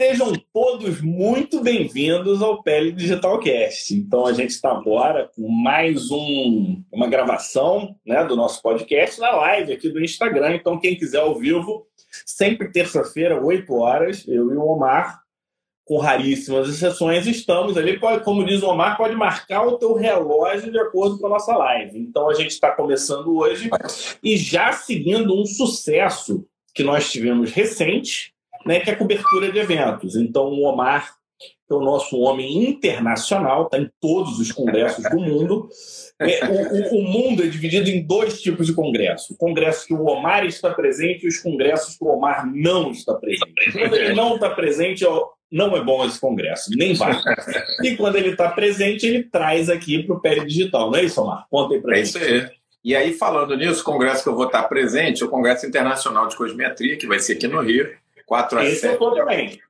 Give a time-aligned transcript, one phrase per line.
[0.00, 3.94] Sejam todos muito bem-vindos ao Pele Digital Cast.
[3.94, 9.30] Então a gente está agora com mais um, uma gravação né, do nosso podcast na
[9.32, 10.54] live aqui do Instagram.
[10.54, 11.86] Então quem quiser ao vivo,
[12.24, 15.20] sempre terça-feira, 8 horas, eu e o Omar,
[15.84, 20.72] com raríssimas exceções, estamos ali, pode, como diz o Omar, pode marcar o teu relógio
[20.72, 21.98] de acordo com a nossa live.
[21.98, 23.68] Então a gente está começando hoje
[24.22, 28.32] e já seguindo um sucesso que nós tivemos recente,
[28.64, 30.16] né, que é a cobertura de eventos.
[30.16, 31.14] Então, o Omar,
[31.70, 35.68] é o nosso homem internacional, está em todos os congressos do mundo.
[36.18, 39.94] É, o, o, o, mundo é dividido em dois tipos de congresso: o congresso que
[39.94, 43.72] o Omar está presente e os congressos que o Omar não está presente.
[43.72, 45.04] Quando ele não está presente,
[45.50, 47.18] não é bom esse congresso, nem vai.
[47.82, 51.22] E quando ele está presente, ele traz aqui para o Pele Digital, não é isso,
[51.22, 51.46] Omar?
[51.48, 52.08] Conta aí para é gente.
[52.08, 52.60] Isso aí.
[52.82, 56.26] E aí, falando nisso, o congresso que eu vou estar presente é o Congresso Internacional
[56.28, 57.86] de Cosmetria, que vai ser aqui no Rio,
[58.30, 58.94] 4 a esse 7.
[58.94, 59.60] Esse eu também.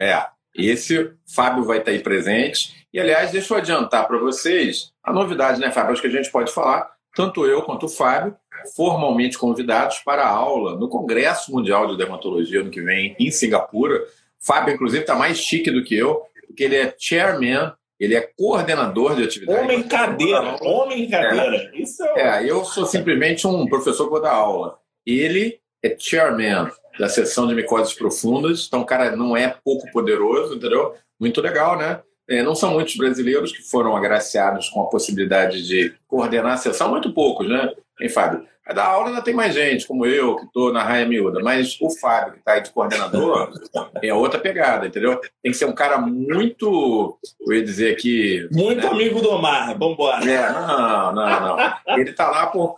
[0.00, 2.86] É, esse Fábio vai estar aí presente.
[2.94, 5.92] E, aliás, deixa eu adiantar para vocês a novidade, né, Fábio?
[5.92, 8.36] Acho que a gente pode falar, tanto eu quanto o Fábio,
[8.76, 14.00] formalmente convidados para a aula no Congresso Mundial de Dermatologia ano que vem, em Singapura.
[14.38, 19.16] Fábio, inclusive, está mais chique do que eu, porque ele é chairman ele é coordenador
[19.16, 19.58] de atividade.
[19.58, 21.56] Homem cadeira, homem cadeira.
[21.74, 21.76] É.
[21.76, 22.44] Isso é...
[22.44, 24.78] é, eu sou simplesmente um professor que vou dar aula.
[25.04, 30.54] Ele é chairman da seção de micoses profundas, então o cara não é pouco poderoso,
[30.54, 30.94] entendeu?
[31.20, 32.00] Muito legal, né?
[32.28, 36.90] É, não são muitos brasileiros que foram agraciados com a possibilidade de coordenar a sessão,
[36.90, 37.72] muito poucos, né?
[38.00, 38.46] Hein, Fábio?
[38.68, 41.78] A da aula ainda tem mais gente, como eu, que estou na raia miúda, mas
[41.80, 43.50] o Fábio, que está aí de coordenador,
[44.02, 45.18] é outra pegada, entendeu?
[45.42, 48.46] Tem que ser um cara muito, eu ia dizer aqui...
[48.52, 48.92] Muito né?
[48.92, 50.22] amigo do Omar, vambora.
[50.30, 51.96] É, não, não, não.
[51.96, 52.74] Ele está lá por,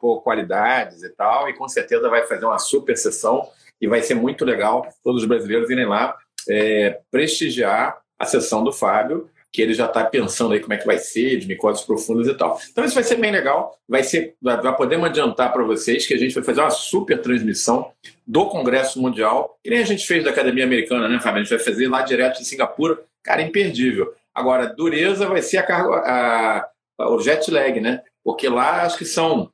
[0.00, 3.46] por qualidades e tal, e com certeza vai fazer uma super sessão,
[3.80, 6.16] e vai ser muito legal todos os brasileiros irem lá
[6.48, 10.86] é, prestigiar a sessão do Fábio, que ele já está pensando aí como é que
[10.86, 12.60] vai ser, de micoses profundas e tal.
[12.72, 16.18] Então isso vai ser bem legal, vai ser, vai, podemos adiantar para vocês que a
[16.18, 17.92] gente vai fazer uma super transmissão
[18.26, 21.40] do Congresso Mundial, que nem a gente fez da Academia Americana, né, Fábio?
[21.40, 24.12] A gente vai fazer lá direto de Singapura, cara, imperdível.
[24.34, 26.68] Agora, dureza vai ser a carga, a,
[26.98, 28.02] a, o jet lag, né?
[28.24, 29.48] Porque lá acho que são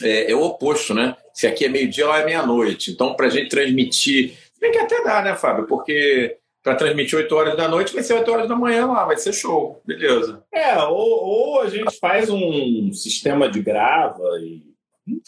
[0.00, 1.16] é, é o oposto, né?
[1.32, 2.90] Se aqui é meio-dia, lá é meia-noite.
[2.90, 5.66] Então, para a gente transmitir, bem que até dá, né, Fábio?
[5.66, 9.16] Porque para transmitir 8 horas da noite, vai ser 8 horas da manhã lá, vai
[9.16, 10.44] ser show, beleza.
[10.52, 14.62] É, ou, ou a gente faz um sistema de grava e.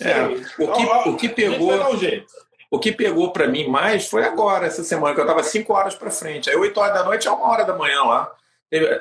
[0.00, 0.22] É,
[0.62, 1.72] o, que, o que pegou.
[1.92, 2.32] Um jeito.
[2.70, 5.94] O que pegou para mim mais foi agora, essa semana, que eu estava 5 horas
[5.94, 6.48] para frente.
[6.50, 8.32] Aí 8 horas da noite é uma hora da manhã lá.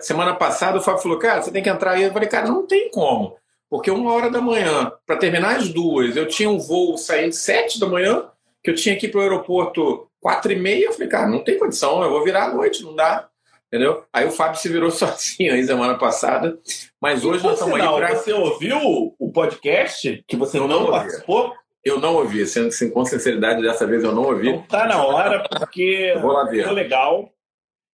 [0.01, 2.03] Semana passada o Fábio falou, cara, você tem que entrar aí.
[2.03, 3.35] Eu falei, cara, não tem como.
[3.73, 7.79] Porque uma hora da manhã, para terminar as duas, eu tinha um voo saindo sete
[7.79, 8.29] da manhã,
[8.63, 11.43] que eu tinha que ir para o aeroporto quatro e meia, eu falei, cara, não
[11.43, 13.27] tem condição, eu vou virar à noite, não dá.
[13.65, 14.05] Entendeu?
[14.13, 16.55] Aí o Fábio se virou sozinho aí semana passada.
[17.01, 18.15] Mas hoje nós estamos aí para.
[18.15, 18.77] Você ouviu
[19.17, 21.51] o podcast que você não, não participou?
[21.83, 24.49] Eu não ouvi, sendo que com sinceridade, dessa vez eu não ouvi.
[24.49, 26.65] Então tá na hora, porque vou lá ver.
[26.65, 27.27] foi legal.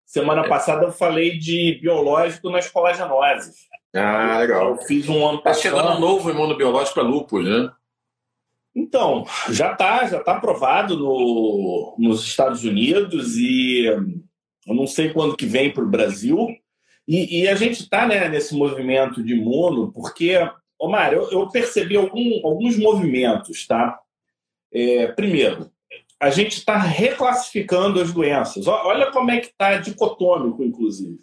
[0.05, 0.49] Semana é.
[0.49, 3.68] passada eu falei de biológico nas colagenoses.
[3.93, 4.71] Ah, legal.
[4.71, 7.71] Eu fiz um ano Tá chegando um novo imunobiológico para lúpus, né?
[8.75, 15.35] Então, já está já tá aprovado no, nos Estados Unidos e eu não sei quando
[15.35, 16.47] que vem para o Brasil.
[17.07, 20.35] E, e, a gente está né, nesse movimento de imuno porque,
[20.79, 23.99] Omar, eu, eu percebi algum, alguns movimentos, tá?
[24.71, 25.71] É, primeiro,
[26.19, 28.67] a gente está reclassificando as doenças.
[28.67, 31.19] Olha como é que está dicotômico, inclusive.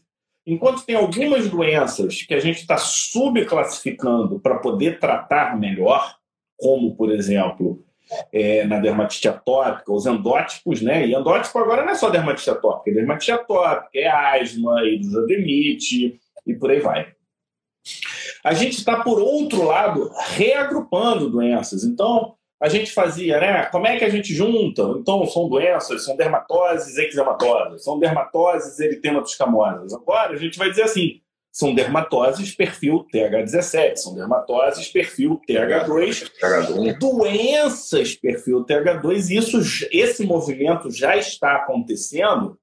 [0.46, 6.16] Enquanto tem algumas doenças que a gente está subclassificando para poder tratar melhor,
[6.56, 7.84] como, por exemplo,
[8.32, 11.06] é, na dermatite atópica, os endótipos, né?
[11.06, 16.54] E endótipo agora não é só dermatite atópica, é dermatite atópica, é asma, hidrosademite e
[16.54, 17.12] por aí vai.
[18.44, 21.84] A gente está, por outro lado, reagrupando doenças.
[21.84, 23.66] Então, a gente fazia, né?
[23.66, 24.82] Como é que a gente junta?
[24.98, 29.92] Então, são doenças, são dermatoses eczematosas, são dermatoses eritematuscamosas.
[29.92, 31.20] Agora, a gente vai dizer assim,
[31.52, 36.98] são dermatoses perfil TH17, são dermatoses perfil TH2, TH2.
[36.98, 42.58] doenças perfil TH2, isso, esse movimento já está acontecendo.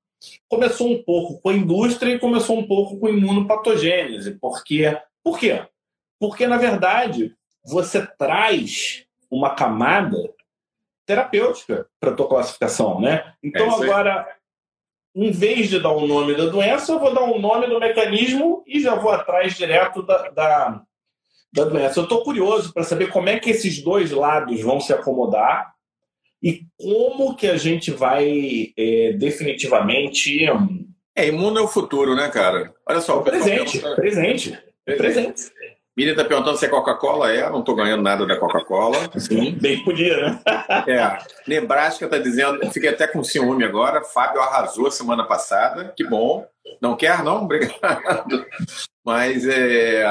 [0.48, 4.38] Começou um pouco com a indústria e começou um pouco com imunopatogênese.
[4.40, 5.66] Porque, por quê?
[6.19, 7.36] Porque, na verdade,
[7.66, 9.03] você traz
[9.33, 10.18] uma camada
[11.06, 13.33] terapêutica para a tua classificação, né?
[13.44, 14.27] Então, é agora,
[15.15, 17.68] em vez de dar o um nome da doença, eu vou dar o um nome
[17.68, 20.81] do mecanismo e já vou atrás direto da, da,
[21.51, 22.00] da doença.
[22.00, 25.74] Eu estou curioso para saber como é que esses dois lados vão se acomodar
[26.41, 30.45] e como que a gente vai é, definitivamente.
[31.15, 32.74] É, imuno é o futuro, né, cara?
[32.88, 34.97] Olha só, o presente, presente, presente.
[34.97, 35.51] presente.
[35.95, 37.31] Miriam está perguntando se é Coca-Cola.
[37.31, 38.98] É, não estou ganhando nada da Coca-Cola.
[39.19, 40.40] Sim, bem que podia, né?
[40.88, 41.18] é.
[41.48, 44.04] Nebraska está dizendo, fiquei até com ciúme agora.
[44.04, 45.94] Fábio arrasou semana passada.
[45.95, 46.45] Que bom.
[46.81, 47.44] Não quer, não?
[47.44, 48.45] Obrigado.
[49.06, 50.04] Mas é.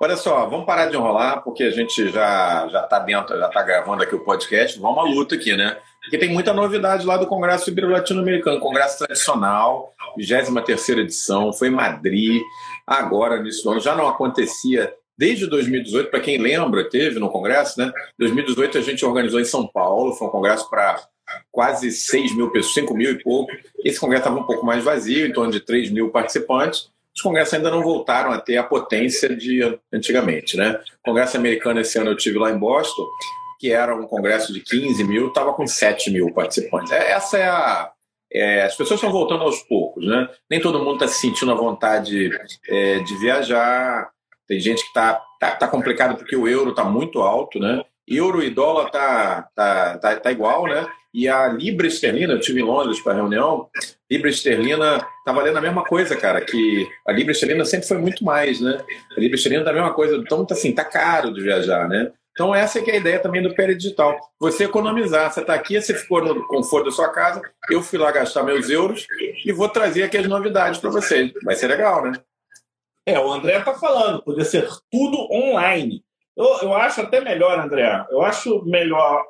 [0.00, 3.62] Olha só, vamos parar de enrolar, porque a gente já já está dentro, já está
[3.62, 4.78] gravando aqui o podcast.
[4.80, 5.76] Vamos à luta aqui, né?
[6.08, 12.40] Porque tem muita novidade lá do Congresso Ibero-Latino-Americano, Congresso tradicional, 23 edição, foi em Madrid,
[12.86, 13.78] agora nesse ano.
[13.78, 17.92] Já não acontecia desde 2018, para quem lembra, teve no Congresso, né?
[18.18, 20.98] 2018 a gente organizou em São Paulo, foi um congresso para
[21.52, 23.52] quase 6 mil pessoas, 5 mil e pouco.
[23.84, 27.54] Esse congresso estava um pouco mais vazio, em torno de 3 mil participantes os congressos
[27.54, 29.60] ainda não voltaram a ter a potência de
[29.92, 30.56] antigamente.
[30.56, 30.80] Né?
[31.04, 33.04] Congresso americano, esse ano eu tive lá em Boston,
[33.58, 36.92] que era um congresso de 15 mil, estava com 7 mil participantes.
[36.92, 37.90] É, essa é a.
[38.30, 40.28] É, as pessoas estão voltando aos poucos, né?
[40.50, 42.30] Nem todo mundo está se sentindo a vontade
[42.68, 44.10] é, de viajar.
[44.46, 47.82] Tem gente que está tá, tá complicado porque o euro está muito alto, né?
[48.06, 50.86] Euro e dólar tá, tá, tá, tá igual, né?
[51.12, 53.68] E a Libra Esterlina, eu estive em Londres para reunião,
[54.10, 58.22] Libra Esterlina tá valendo a mesma coisa, cara, que a Libra Esterlina sempre foi muito
[58.22, 58.78] mais, né?
[59.16, 62.12] A Libra Esterlina tá a mesma coisa, então tá assim, tá caro de viajar, né?
[62.38, 64.16] Então essa é que é a ideia também do Digital.
[64.38, 68.12] Você economizar, você está aqui, você ficou no conforto da sua casa, eu fui lá
[68.12, 69.08] gastar meus euros
[69.44, 71.32] e vou trazer aqui as novidades para vocês.
[71.42, 72.12] Vai ser legal, né?
[73.04, 76.04] É, o André está falando, poder ser tudo online.
[76.36, 78.06] Eu, eu acho até melhor, André.
[78.08, 79.26] Eu acho melhor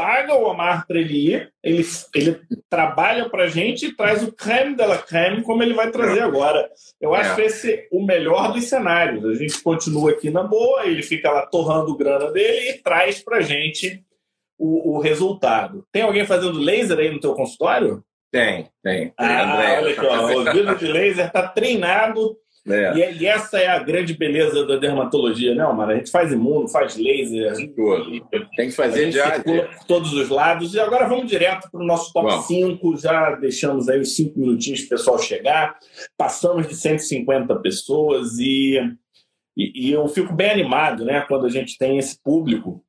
[0.00, 4.32] paga o Omar para ele ir, ele, ele trabalha para a gente e traz o
[4.32, 6.70] creme dela creme, como ele vai trazer agora.
[6.98, 7.44] Eu acho é.
[7.44, 9.22] esse o melhor dos cenários.
[9.26, 13.36] A gente continua aqui na boa, ele fica lá torrando grana dele e traz para
[13.36, 14.02] a gente
[14.58, 15.84] o, o, resultado.
[15.92, 18.02] Tem alguém fazendo laser aí no teu consultório?
[18.32, 19.12] Tem, tem.
[19.18, 22.94] Ah, André, olha aqui, ó, o ouvido de laser está treinado é.
[22.94, 25.88] E, e, essa é a grande beleza da dermatologia, né, Omar?
[25.88, 27.54] A gente faz imuno, faz laser.
[28.56, 29.40] Tem que fazer já.
[29.40, 30.74] por todos os lados.
[30.74, 32.96] E agora vamos direto para o nosso top 5.
[32.98, 35.78] Já deixamos aí os 5 minutinhos para o pessoal chegar.
[36.16, 38.78] Passamos de 150 pessoas e,
[39.56, 42.84] e, e, eu fico bem animado né, quando a gente tem esse público.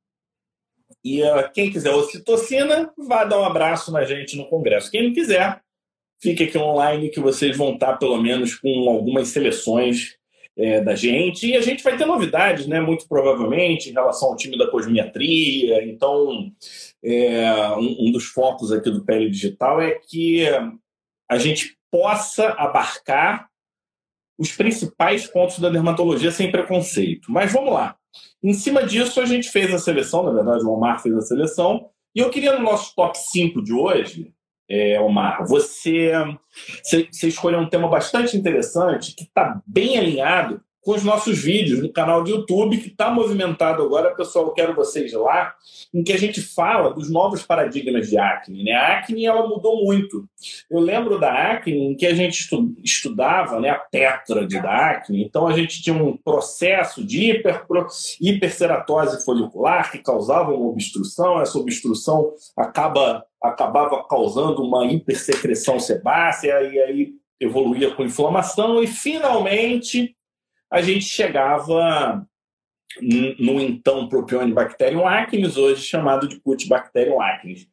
[1.03, 4.91] E uh, quem quiser ocitocina, vá dar um abraço na gente no Congresso.
[4.91, 5.61] Quem não quiser,
[6.21, 10.15] fique aqui online que vocês vão estar pelo menos com algumas seleções
[10.57, 11.47] é, da gente.
[11.47, 12.79] E a gente vai ter novidades, né?
[12.79, 15.83] Muito provavelmente, em relação ao time da cosmiatria.
[15.83, 16.51] Então,
[17.03, 20.45] é, um, um, dos focos aqui do Pele Digital é que
[21.29, 23.49] a gente possa abarcar
[24.37, 27.31] os principais pontos da dermatologia sem preconceito.
[27.31, 27.95] Mas vamos lá.
[28.43, 31.89] Em cima disso, a gente fez a seleção, na verdade, o Omar fez a seleção.
[32.13, 34.33] E eu queria, no nosso top 5 de hoje,
[34.71, 36.13] é, Omar, você,
[36.81, 41.91] você escolheu um tema bastante interessante que está bem alinhado com os nossos vídeos no
[41.91, 45.53] canal do YouTube, que está movimentado agora, pessoal, quero vocês lá,
[45.93, 48.63] em que a gente fala dos novos paradigmas de acne.
[48.63, 48.71] Né?
[48.73, 50.25] A acne ela mudou muito.
[50.69, 52.49] Eu lembro da acne em que a gente
[52.83, 57.63] estudava né, a tétrade da acne, então a gente tinha um processo de hiper,
[58.19, 66.79] hiperceratose folicular que causava uma obstrução, essa obstrução acaba, acabava causando uma hipersecreção sebácea, e
[66.79, 70.15] aí evoluía com inflamação, e finalmente
[70.71, 72.25] a gente chegava
[73.01, 77.67] no então Propionibacterium acnes, hoje chamado de Cutibacterium acnes.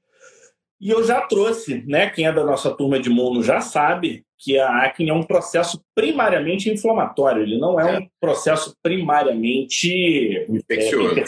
[0.80, 2.08] E eu já trouxe, né?
[2.08, 5.82] Quem é da nossa turma de mono já sabe que a acne é um processo
[5.94, 7.98] primariamente inflamatório, ele não é, é.
[7.98, 11.18] um processo primariamente infeccioso.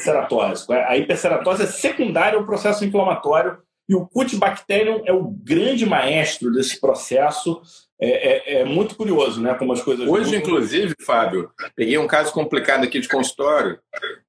[0.72, 3.58] É, A hiperceratose é secundária ao processo inflamatório
[3.88, 7.60] e o Cutibacterium é o grande maestro desse processo
[8.00, 9.52] é, é, é, muito curioso, né?
[9.54, 10.08] Como as coisas.
[10.08, 10.40] Hoje, mudam.
[10.40, 13.78] inclusive, Fábio, peguei um caso complicado aqui de consultório,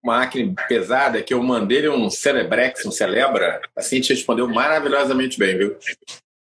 [0.03, 5.57] uma acne pesada, que eu mandei um Celebrex, um Celebra, a te respondeu maravilhosamente bem,
[5.57, 5.77] viu?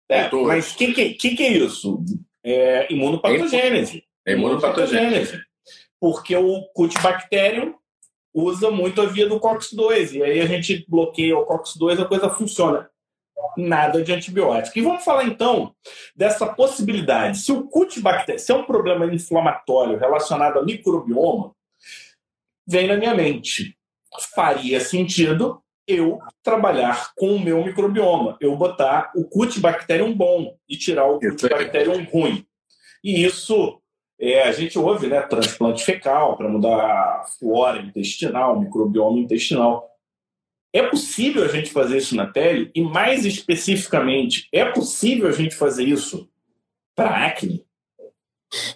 [0.08, 2.04] É, mas o que, que, que, que, é isso?
[2.44, 4.04] É imunopatogênese.
[4.24, 5.42] É imunopatogênese.
[6.00, 7.74] Porque o Cutibacterium
[8.32, 12.30] usa muito a via do COX-2, e aí a gente bloqueia o COX-2, a coisa
[12.30, 12.88] funciona
[13.58, 14.78] nada de antibiótico.
[14.78, 15.74] E vamos falar então
[16.16, 17.40] dessa possibilidade.
[17.40, 21.54] Se o Cutibacter, se é um problema inflamatório relacionado ao microbioma,
[22.68, 23.78] vem na minha mente.
[24.34, 31.06] Faria sentido eu trabalhar com o meu microbioma, eu botar o Cutibacterium bom e tirar
[31.06, 32.46] o Cutibacterium ruim.
[33.04, 33.80] E isso
[34.20, 39.95] é, a gente ouve, né, transplante fecal para mudar a flora intestinal, microbioma intestinal
[40.76, 42.70] É possível a gente fazer isso na pele?
[42.76, 46.30] E mais especificamente, é possível a gente fazer isso
[46.94, 47.66] para acne?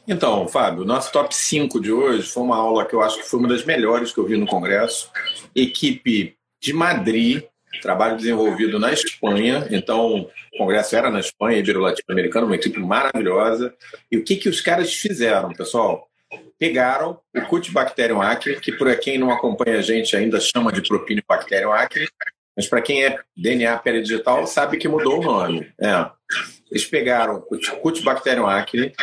[0.08, 3.38] Então, Fábio, nosso top 5 de hoje foi uma aula que eu acho que foi
[3.42, 5.12] uma das melhores que eu vi no Congresso.
[5.54, 7.44] Equipe de Madrid,
[7.82, 9.68] trabalho desenvolvido na Espanha.
[9.70, 13.76] Então, o Congresso era na Espanha, Ibero Latino-Americano, uma equipe maravilhosa.
[14.10, 16.10] E o que, que os caras fizeram, pessoal?
[16.60, 21.72] Pegaram o Cutibacterium acne, que por quem não acompanha a gente ainda chama de Propinibacterium
[21.72, 22.08] acne,
[22.56, 25.72] mas para quem é DNA pele digital sabe que mudou o nome.
[25.80, 26.12] É.
[26.70, 28.94] Eles pegaram o Cutibacterium acne,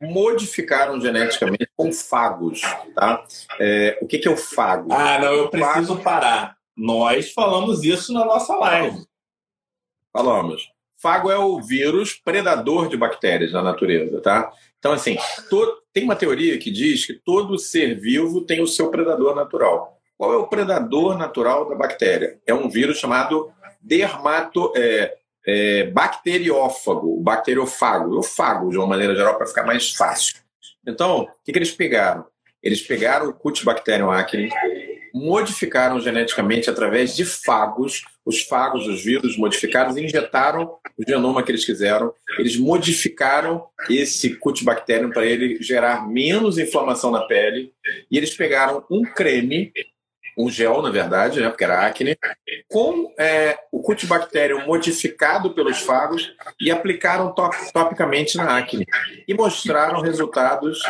[0.00, 2.62] modificaram geneticamente com fagos,
[2.94, 3.22] tá?
[3.60, 4.90] É, o que, que é o fago?
[4.90, 6.02] Ah, não, eu preciso fago...
[6.02, 6.56] parar.
[6.74, 9.04] Nós falamos isso na nossa live.
[10.10, 10.71] Falamos.
[11.02, 14.52] Fago é o vírus predador de bactérias na natureza, tá?
[14.78, 15.16] Então, assim,
[15.50, 15.82] to...
[15.92, 19.98] tem uma teoria que diz que todo ser vivo tem o seu predador natural.
[20.16, 22.38] Qual é o predador natural da bactéria?
[22.46, 29.36] É um vírus chamado dermato, é, é, bacteriófago, bacteriofago, o fago, de uma maneira geral,
[29.36, 30.36] para ficar mais fácil.
[30.86, 32.24] Então, o que, que eles pegaram?
[32.62, 34.50] Eles pegaram o Cutibacterium acne,
[35.14, 41.64] modificaram geneticamente através de fagos, os fagos, os vírus modificados, injetaram o genoma que eles
[41.64, 47.72] quiseram, eles modificaram esse Cutibacterium para ele gerar menos inflamação na pele,
[48.10, 49.72] e eles pegaram um creme
[50.36, 52.16] um gel, na verdade, né, porque era acne,
[52.68, 58.86] com é, o cutibacterium modificado pelos fagos e aplicaram top, topicamente na acne.
[59.26, 60.82] E mostraram resultados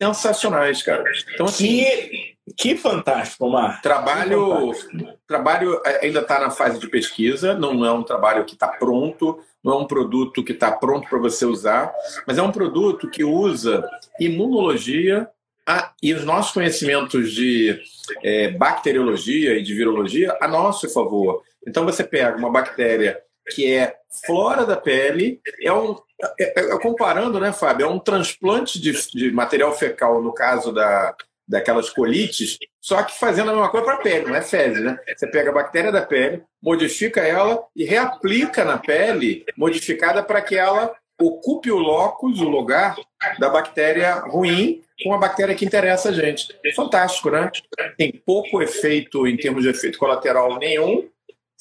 [0.00, 1.04] sensacionais, cara.
[1.34, 3.80] Então, assim, que, que fantástico, Mar.
[3.80, 5.18] Trabalho, fantástico.
[5.26, 9.72] trabalho ainda está na fase de pesquisa, não é um trabalho que está pronto, não
[9.72, 11.92] é um produto que está pronto para você usar,
[12.26, 13.88] mas é um produto que usa
[14.20, 15.28] imunologia
[15.66, 17.80] ah, e os nossos conhecimentos de
[18.22, 21.42] é, bacteriologia e de virologia a nosso favor.
[21.66, 23.18] Então você pega uma bactéria
[23.54, 23.96] que é
[24.26, 25.96] fora da pele, é um.
[26.38, 27.86] É, é, comparando, né, Fábio?
[27.86, 31.14] É um transplante de, de material fecal, no caso da,
[31.46, 34.98] daquelas colites, só que fazendo a mesma coisa para a pele, não é fezes, né?
[35.14, 40.56] Você pega a bactéria da pele, modifica ela e reaplica na pele, modificada para que
[40.56, 42.96] ela ocupe o locus, o lugar
[43.38, 46.48] da bactéria ruim com a bactéria que interessa a gente.
[46.74, 47.50] Fantástico, né?
[47.96, 51.08] Tem pouco efeito em termos de efeito colateral nenhum,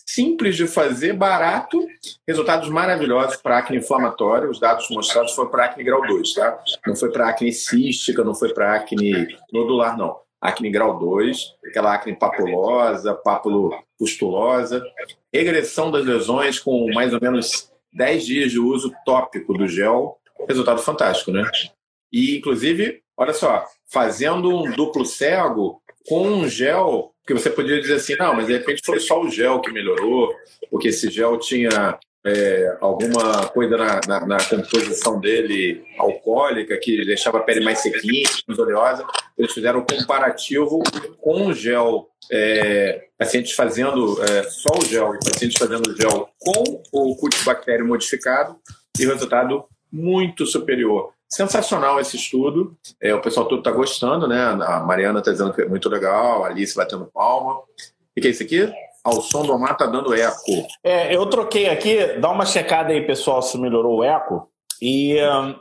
[0.06, 1.86] simples de fazer, barato,
[2.28, 4.50] resultados maravilhosos para acne inflamatória.
[4.50, 6.60] Os dados mostrados foram para acne grau 2, tá?
[6.86, 10.18] Não foi para acne cística, não foi para acne nodular, não.
[10.42, 14.84] Acne grau 2, aquela acne papulosa, papulo-pustulosa,
[15.34, 20.18] regressão das lesões com mais ou menos 10 dias de uso tópico do gel,
[20.48, 21.50] resultado fantástico, né?
[22.12, 27.96] E, inclusive, olha só, fazendo um duplo cego com um gel, que você podia dizer
[27.96, 30.34] assim, não, mas de repente foi só o gel que melhorou,
[30.70, 37.40] porque esse gel tinha é, alguma coisa na, na, na, composição dele alcoólica que deixava
[37.40, 39.06] a pele mais sequinha, mais oleosa.
[39.38, 40.82] Eles fizeram um comparativo
[41.20, 46.82] com o gel, é, pacientes fazendo é, só o gel e pacientes fazendo gel com
[46.94, 48.56] o cultibactério modificado
[48.98, 51.12] e resultado muito superior.
[51.34, 52.78] Sensacional esse estudo.
[53.02, 54.40] É, o pessoal todo está gostando, né?
[54.40, 57.56] A Mariana está dizendo que é muito legal, a Alice batendo palma.
[57.56, 58.72] O que é isso aqui?
[59.04, 60.68] Ao som do mar tá dando eco.
[60.84, 64.48] É, eu troquei aqui, dá uma checada aí, pessoal, se melhorou o eco.
[64.80, 65.20] E.
[65.24, 65.56] Um...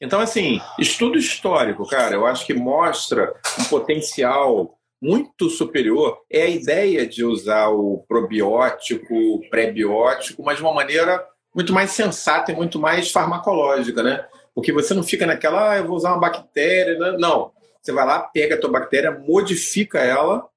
[0.00, 6.18] Então, assim, estudo histórico, cara, eu acho que mostra um potencial muito superior.
[6.30, 11.22] É a ideia de usar o probiótico, o pré-biótico, mas de uma maneira
[11.54, 14.24] muito mais sensata e muito mais farmacológica, né?
[14.54, 16.96] Porque você não fica naquela, ah, eu vou usar uma bactéria.
[17.18, 17.52] Não.
[17.80, 20.50] Você vai lá, pega a tua bactéria, modifica ela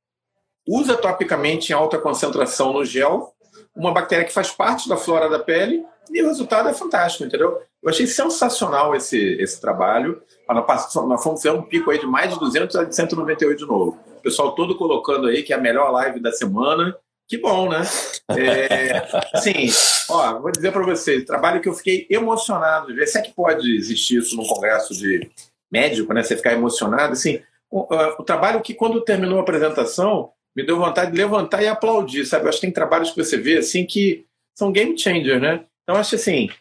[0.68, 3.34] usa topicamente em alta concentração no gel,
[3.76, 7.62] uma bactéria que faz parte da flora da pele, e o resultado é fantástico, entendeu?
[7.82, 10.22] Eu achei sensacional esse, esse trabalho.
[10.50, 13.98] Nós fomos ver um pico aí de mais de 200 a 198 de novo.
[14.18, 16.96] O pessoal todo colocando aí que é a melhor live da semana.
[17.34, 17.82] Que bom, né?
[18.30, 19.68] É, sim,
[20.08, 23.08] ó, vou dizer para vocês, trabalho que eu fiquei emocionado de ver.
[23.08, 25.32] Se é que pode existir isso num congresso de
[25.72, 26.22] médico, né?
[26.22, 27.88] Você ficar emocionado, assim, o,
[28.20, 32.46] o trabalho que quando terminou a apresentação, me deu vontade de levantar e aplaudir, sabe?
[32.46, 35.66] Eu acho que tem trabalhos que você vê assim que são game changer, né?
[35.82, 36.52] Então acho assim,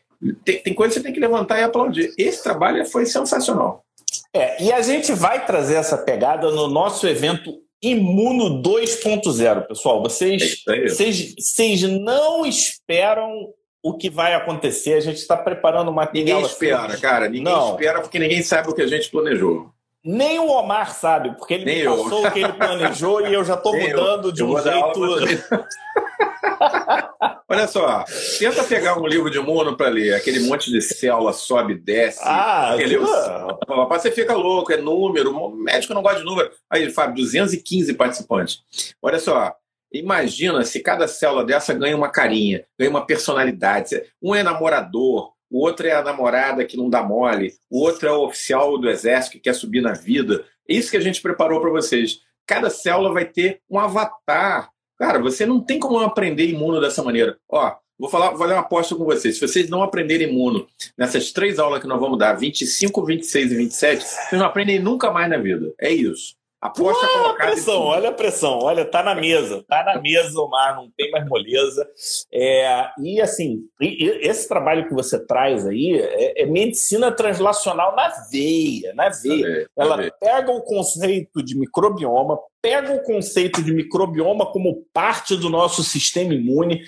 [0.43, 2.15] tem, tem coisas que você tem que levantar e aplaudir.
[2.17, 3.85] Esse trabalho foi sensacional.
[4.35, 10.01] É, e a gente vai trazer essa pegada no nosso evento Imuno 2.0, pessoal.
[10.03, 13.49] Vocês, é vocês, vocês não esperam
[13.83, 14.95] o que vai acontecer.
[14.95, 17.27] A gente está preparando uma Ninguém espera, cara.
[17.27, 17.71] Ninguém não.
[17.73, 19.71] espera porque ninguém sabe o que a gente planejou.
[20.05, 22.29] Nem o Omar sabe, porque ele Nem me passou eu.
[22.29, 24.33] o que ele planejou e eu já estou mudando eu.
[24.33, 25.01] de um jeito.
[27.49, 28.05] Olha só,
[28.39, 32.21] tenta pegar um livro de imuno para ler, aquele monte de célula sobe, desce.
[32.23, 36.51] Ah, aquele, você fica louco, é número, o médico não gosta de número.
[36.71, 38.63] Aí, Fábio, 215 participantes.
[39.03, 39.55] Olha só,
[39.93, 44.03] imagina se cada célula dessa ganha uma carinha, ganha uma personalidade.
[44.23, 48.13] Um é namorador, o outro é a namorada que não dá mole, o outro é
[48.13, 50.45] o oficial do exército que quer subir na vida.
[50.67, 52.21] É isso que a gente preparou para vocês.
[52.47, 54.72] Cada célula vai ter um avatar
[55.03, 57.37] Cara, você não tem como aprender imuno dessa maneira.
[57.49, 59.35] Ó, vou falar, vou fazer uma aposta com vocês.
[59.35, 60.65] Se vocês não aprenderem imuno
[60.97, 65.11] nessas três aulas que nós vamos dar, 25, 26 e 27, vocês não aprendem nunca
[65.11, 65.75] mais na vida.
[65.81, 66.37] É isso.
[66.61, 67.51] Aposta Ué, colocada.
[67.51, 71.11] A pressão, olha a pressão, olha, tá na mesa, tá na mesa, Omar, não tem
[71.11, 71.85] mais moleza.
[72.33, 78.95] É, e assim, esse trabalho que você traz aí é, é medicina translacional na veia,
[78.95, 79.69] na veia.
[79.77, 85.83] Ela pega o conceito de microbioma, pega o conceito de microbioma como parte do nosso
[85.83, 86.83] sistema imune,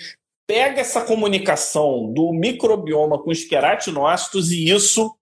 [0.47, 5.13] pega essa comunicação do microbioma com os queratinócitos e isso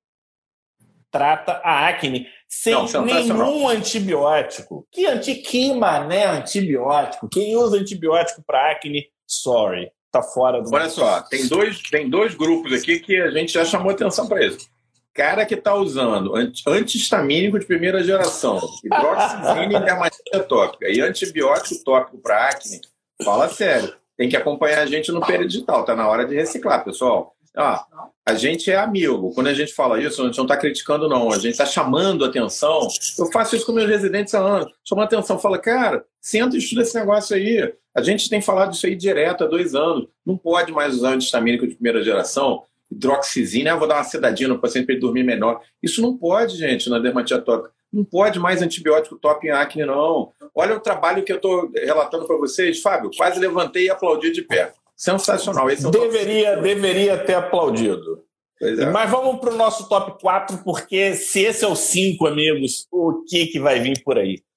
[1.11, 4.87] trata a acne sem não, nenhum antibiótico.
[4.91, 6.25] Que antiquima, né?
[6.25, 7.27] Antibiótico.
[7.27, 10.73] Quem usa antibiótico para acne, sorry, tá fora do.
[10.73, 14.45] Olha só, tem dois, tem dois grupos aqui que a gente já chamou atenção para
[14.45, 14.69] isso.
[15.13, 16.33] Cara que está usando
[16.67, 22.81] antihistamínico de primeira geração, hidroxizina e dermatite atópica e antibiótico tópico para acne,
[23.23, 23.93] fala sério.
[24.17, 25.85] Tem que acompanhar a gente no período digital.
[25.85, 27.35] Tá na hora de reciclar, pessoal.
[27.55, 27.85] Ah,
[28.25, 29.31] a gente é amigo.
[29.33, 31.31] Quando a gente fala isso, a gente não está criticando, não.
[31.31, 32.87] A gente está chamando atenção.
[33.19, 34.73] Eu faço isso com meus residentes há anos.
[34.83, 37.71] Chama atenção, fala, cara, senta e estuda esse negócio aí.
[37.95, 40.07] A gente tem falado isso aí direto há dois anos.
[40.25, 42.63] Não pode mais usar antihistamínico de primeira geração,
[42.93, 45.61] hidroxizina, ah, vou dar uma sedadinha no paciente para ele dormir melhor.
[45.81, 47.71] Isso não pode, gente, na dermatite atópica.
[47.91, 50.31] Não pode mais antibiótico top em acne, não.
[50.55, 52.81] Olha o trabalho que eu estou relatando para vocês.
[52.81, 54.73] Fábio, quase levantei e aplaudi de pé.
[54.95, 55.69] Sensacional.
[55.69, 58.23] Esse é deveria, deveria ter aplaudido.
[58.61, 58.85] É.
[58.87, 63.23] Mas vamos para o nosso top 4, porque se esse é o 5, amigos, o
[63.27, 64.41] que, que vai vir por aí?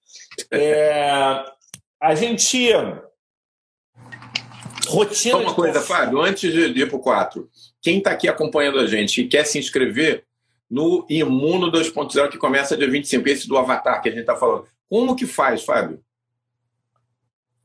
[0.50, 1.42] É,
[1.98, 2.70] a gente.
[4.86, 5.36] Rotina.
[5.36, 5.80] Só uma coisa.
[5.80, 7.48] Fábio, antes de ir para o 4,
[7.86, 10.24] quem está aqui acompanhando a gente e quer se inscrever
[10.68, 14.64] no Imuno 2.0, que começa dia 25, esse do Avatar que a gente está falando,
[14.88, 16.02] como que faz, Fábio?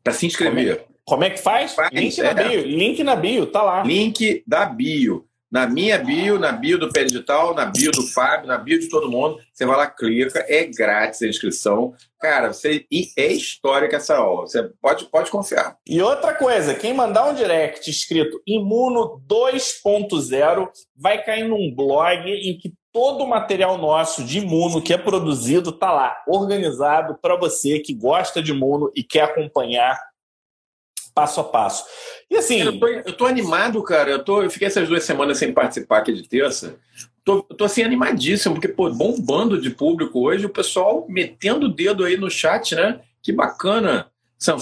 [0.04, 0.86] Para se inscrever.
[1.04, 1.74] Como é que faz?
[1.74, 2.24] faz link é.
[2.24, 2.62] na bio.
[2.62, 3.82] Link na bio, tá lá.
[3.82, 5.28] Link da bio.
[5.52, 8.88] Na minha bio, na bio do Pé Digital, na bio do Fábio, na bio de
[8.88, 9.38] todo mundo.
[9.54, 11.94] Você vai lá, clica, é grátis a inscrição.
[12.20, 12.86] Cara, você,
[13.18, 14.48] é histórica essa aula.
[14.48, 15.76] Você pode, pode confiar.
[15.86, 22.58] E outra coisa, quem mandar um direct escrito Imuno 2.0 vai cair num blog em
[22.58, 27.80] que todo o material nosso de imuno que é produzido tá lá, organizado para você
[27.80, 29.98] que gosta de imuno e quer acompanhar
[31.14, 31.86] passo a passo.
[32.30, 32.62] E assim.
[32.62, 34.12] Eu tô, eu tô animado, cara.
[34.12, 36.78] Eu, tô, eu fiquei essas duas semanas sem participar aqui de terça.
[37.24, 42.04] Tô, tô assim animadíssimo, porque, pô, bombando de público hoje, o pessoal metendo o dedo
[42.04, 43.00] aí no chat, né?
[43.22, 44.12] Que bacana.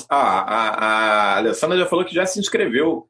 [0.10, 3.08] Ah, a, a Alessandra já falou que já se inscreveu.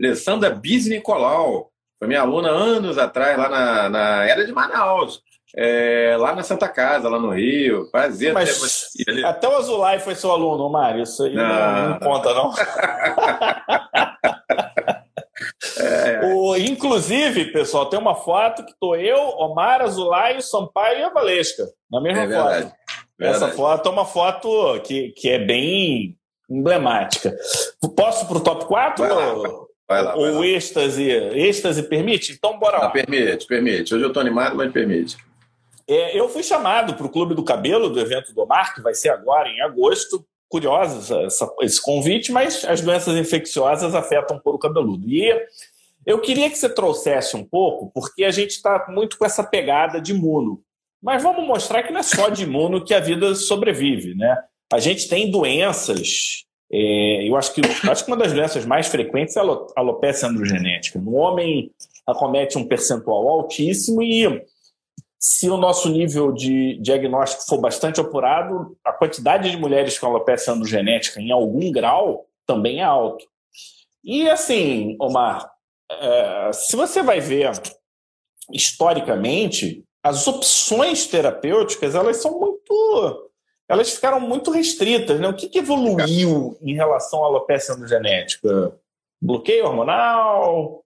[0.00, 1.72] Alessandra Bis Nicolau.
[1.98, 5.22] Foi minha aluna anos atrás, lá na, na Era de Manaus.
[5.54, 7.90] É, lá na Santa Casa, lá no Rio.
[7.90, 9.24] Prazer Mas você.
[9.24, 11.02] Até o Azulay foi seu aluno, Mário.
[11.02, 12.52] Isso aí não, não, não conta, não.
[15.78, 16.20] é.
[16.24, 21.64] o, inclusive, pessoal, tem uma foto que estou eu, Omar, Azulay, Sampaio e a Valesca.
[21.90, 22.48] Na mesma é foto.
[22.48, 22.74] Verdade.
[23.20, 26.16] Essa foto é uma foto que, que é bem
[26.50, 27.34] emblemática.
[27.96, 29.04] Posso para o top 4?
[29.04, 29.34] Vai lá,
[29.88, 32.32] vai lá, vai o êxtase, êxtase permite?
[32.32, 32.90] Então bora lá.
[32.90, 33.94] permite, permite.
[33.94, 35.16] Hoje eu estou animado, mas permite.
[35.92, 38.94] É, eu fui chamado para o Clube do Cabelo, do evento do Mar, que vai
[38.94, 40.24] ser agora em agosto.
[40.48, 45.06] Curioso essa, esse convite, mas as doenças infecciosas afetam o cabeludo.
[45.06, 45.30] E
[46.06, 50.00] eu queria que você trouxesse um pouco, porque a gente está muito com essa pegada
[50.00, 50.62] de imuno.
[51.02, 54.36] Mas vamos mostrar que não é só de imuno que a vida sobrevive, né?
[54.72, 56.44] A gente tem doenças.
[56.72, 60.98] É, eu acho que, acho que uma das doenças mais frequentes é a alopecia androgenética.
[60.98, 61.70] No homem,
[62.06, 64.42] acomete um percentual altíssimo e
[65.22, 70.52] se o nosso nível de diagnóstico for bastante apurado, a quantidade de mulheres com alopecia
[70.52, 73.24] androgenética em algum grau também é alto.
[74.02, 75.48] E assim, Omar,
[75.88, 77.52] é, se você vai ver
[78.52, 83.30] historicamente, as opções terapêuticas elas são muito,
[83.68, 85.28] elas ficaram muito restritas, né?
[85.28, 88.76] O que, que evoluiu em relação à alopecia androgenética?
[89.20, 90.81] Bloqueio hormonal?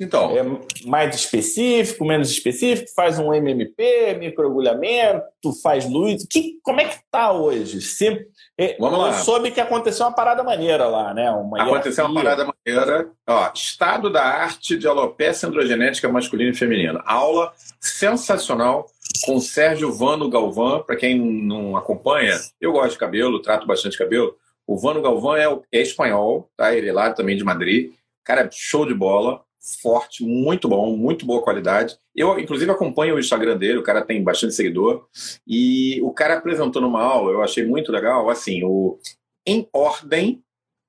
[0.00, 0.42] Então, é
[0.86, 6.26] mais específico, menos específico, faz um MMP, microagulhamento, faz luz.
[6.26, 7.82] Que, como é que tá hoje?
[7.82, 8.26] Se,
[8.58, 9.08] é, Vamos lá.
[9.08, 11.30] Eu soube que aconteceu uma parada maneira lá, né?
[11.30, 13.10] Uma aconteceu uma parada maneira.
[13.28, 17.02] Ó, Estado da arte de alopecia androgenética masculina e feminina.
[17.04, 18.86] Aula sensacional
[19.26, 20.82] com Sérgio Vano Galvão.
[20.82, 24.34] Para quem não acompanha, eu gosto de cabelo, trato bastante cabelo.
[24.66, 26.74] O Vano Galvão é, é espanhol, tá?
[26.74, 27.92] Ele é lá também de Madrid.
[28.24, 29.42] Cara, show de bola
[29.82, 31.96] forte, muito bom, muito boa qualidade.
[32.14, 35.06] Eu, inclusive, acompanho o Instagram dele, o cara tem bastante seguidor.
[35.46, 38.98] E o cara apresentou numa aula, eu achei muito legal, assim, o
[39.46, 40.42] em ordem,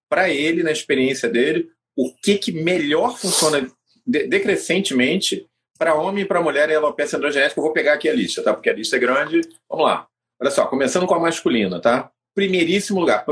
[0.10, 3.66] para ele, na experiência dele, o que, que melhor funciona
[4.06, 5.48] de, decrescentemente
[5.80, 7.60] para homem e para mulher em alopecia androgenética.
[7.60, 8.54] Eu vou pegar aqui a lista, tá?
[8.54, 9.42] Porque a lista é grande.
[9.70, 10.08] Vamos lá.
[10.40, 12.12] Olha só, começando com a masculina, tá?
[12.36, 13.26] Primeiríssimo lugar.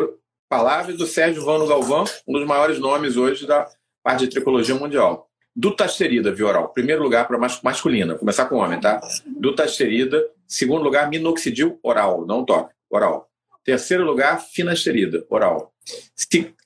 [0.50, 3.70] Palavras do Sérgio Vano Galvão, um dos maiores nomes hoje da
[4.04, 5.29] parte de tricologia mundial.
[5.56, 6.70] Dutasterida via oral.
[6.70, 8.14] Primeiro lugar para masculina.
[8.14, 9.02] Vou começar com homem, tá?
[9.26, 10.24] Dutasterida.
[10.48, 12.26] Segundo lugar, minoxidil oral.
[12.26, 12.74] Não toque.
[12.90, 13.30] Oral.
[13.64, 15.26] Terceiro lugar, finasterida.
[15.30, 15.74] Oral.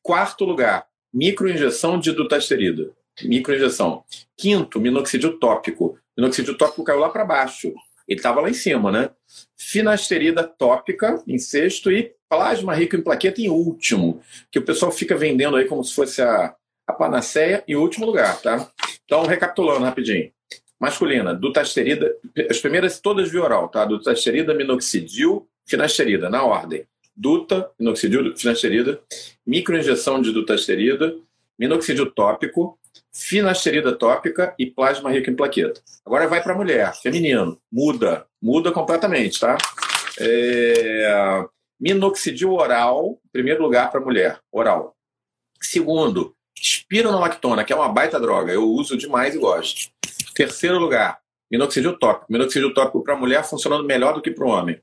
[0.02, 2.91] Quarto lugar, microinjeção de dutasterida.
[3.24, 4.04] Microinjeção.
[4.38, 5.98] Quinto, minoxidil tópico.
[6.17, 7.74] Minoxidil tópico caiu lá para baixo.
[8.08, 9.10] Ele estava lá em cima, né?
[9.56, 15.15] Finasterida tópica em sexto e plasma rico em plaqueta em último, que o pessoal fica
[15.15, 16.56] vendendo aí como se fosse a
[16.88, 18.69] a panaceia em último lugar, tá?
[19.06, 20.32] Então, recapitulando rapidinho.
[20.80, 22.13] Masculina, dutasterida,
[22.50, 23.86] as primeiras todas via oral, tá?
[23.86, 26.86] Dutasterida, minoxidil, finasterida, na ordem.
[27.15, 29.00] Duta, minoxidil, finasterida,
[29.46, 31.15] microinjeção de dutasterida,
[31.58, 32.78] minoxidil tópico,
[33.13, 35.82] finasterida tópica e plasma rico em plaqueta.
[36.06, 39.58] Agora vai para mulher, feminino, muda, muda completamente, tá?
[40.19, 41.46] É...
[41.80, 44.96] Minoxidil oral, primeiro lugar para mulher, oral.
[45.62, 49.91] Segundo, Espironolactona, que é uma baita droga, eu uso demais e gosto.
[50.33, 51.19] Terceiro lugar,
[51.51, 52.31] minoxidil tópico.
[52.31, 54.79] Minoxidil tópico para mulher funcionando melhor do que para o homem.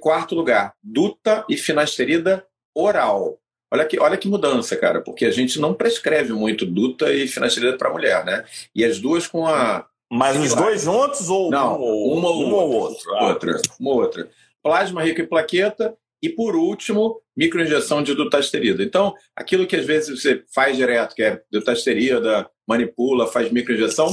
[0.00, 3.38] Quarto lugar, duta e finasterida oral.
[3.70, 7.76] Olha que, olha que mudança, cara, porque a gente não prescreve muito duta e finasterida
[7.76, 8.44] para mulher, né?
[8.74, 9.86] E as duas com a.
[10.10, 11.76] Mas os dois juntos ou não?
[11.76, 13.24] uma, ou, uma ou outra.
[13.24, 14.30] Outra, uma outra.
[14.62, 18.82] Plasma rico em plaqueta e, por último, microinjeção de dutasterida.
[18.82, 24.10] Então, aquilo que às vezes você faz direto, que é dutasterida, manipula, faz microinjeção,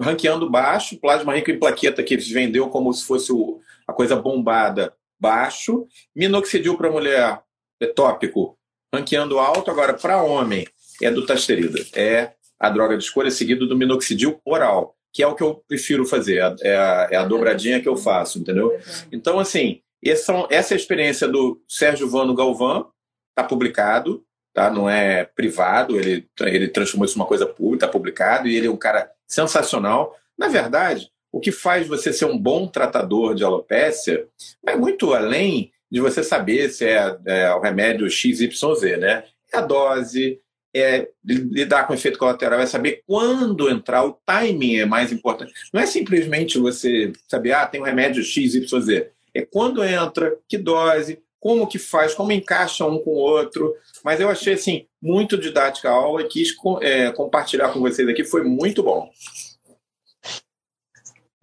[0.00, 4.16] ranqueando baixo, plasma rico em plaqueta que eles vendeu como se fosse o, a coisa
[4.16, 7.40] bombada, baixo, minoxidil para mulher
[7.80, 8.58] é tópico,
[8.94, 10.66] ranqueando alto, agora para homem
[11.02, 15.42] é dutasterida, é a droga de escolha seguido do minoxidil oral, que é o que
[15.42, 18.78] eu prefiro fazer, é a, é a dobradinha que eu faço, entendeu?
[19.12, 19.80] Então, assim,
[20.16, 22.90] são, essa é a experiência do Sérgio Vano Galvão,
[23.30, 24.70] está publicado, tá?
[24.70, 28.70] não é privado, ele, ele transformou isso numa coisa pública, está publicado, e ele é
[28.70, 30.16] um cara sensacional.
[30.38, 34.28] Na verdade, o que faz você ser um bom tratador de alopécia
[34.62, 39.24] vai muito além de você saber se é, é o remédio XYZ, né?
[39.52, 40.40] É a dose,
[40.74, 45.52] é lidar com efeito colateral, é saber quando entrar, o timing é mais importante.
[45.72, 51.22] Não é simplesmente você saber, ah, tem um remédio XYZ é quando entra, que dose,
[51.40, 53.74] como que faz, como encaixa um com o outro.
[54.02, 58.24] Mas eu achei assim muito didática a aula e quis é, compartilhar com vocês aqui,
[58.24, 59.10] foi muito bom.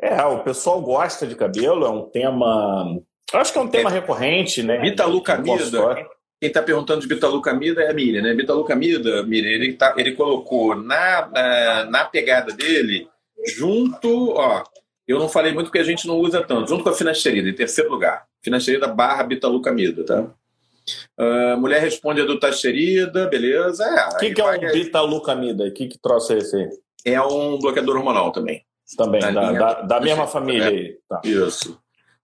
[0.01, 2.99] É, o pessoal gosta de cabelo, é um tema.
[3.31, 4.79] Acho que é um tema é, recorrente, né?
[4.79, 5.95] Bitalucamida.
[6.39, 8.33] Quem está perguntando de bitalucamida é a Miriam, né?
[8.33, 13.07] Bitalucamida, Miriam, ele, tá, ele colocou na, na, na pegada dele,
[13.55, 14.63] junto, ó,
[15.11, 16.69] eu não falei muito porque a gente não usa tanto.
[16.69, 18.25] Junto com a finasterida, em terceiro lugar.
[18.41, 20.27] Finasterida barra bitalucamida, tá?
[21.17, 23.83] Uh, mulher responde a dutasterida, beleza.
[23.85, 25.65] É, o que, que é um bitalucamida?
[25.65, 26.69] O que, que trouxe esse aí?
[27.05, 28.63] É um bloqueador hormonal também.
[28.97, 30.97] Também, da, da, da, da mesma família aí.
[31.07, 31.21] Tá.
[31.23, 31.79] Isso.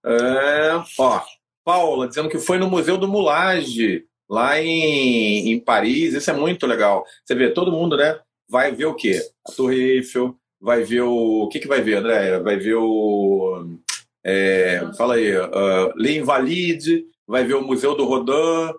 [0.05, 1.21] É, ó,
[1.63, 6.13] Paula dizendo que foi no Museu do Moulage, lá em, em Paris.
[6.13, 7.05] Isso é muito legal.
[7.23, 8.19] Você vê, todo mundo, né?
[8.49, 9.21] Vai ver o quê?
[9.47, 11.43] A Torre Eiffel, vai ver o.
[11.43, 12.39] O que, que vai ver, André?
[12.39, 13.77] Vai ver o.
[14.23, 18.73] É, fala aí, uh, L'Invalide, vai ver o Museu do Rodin.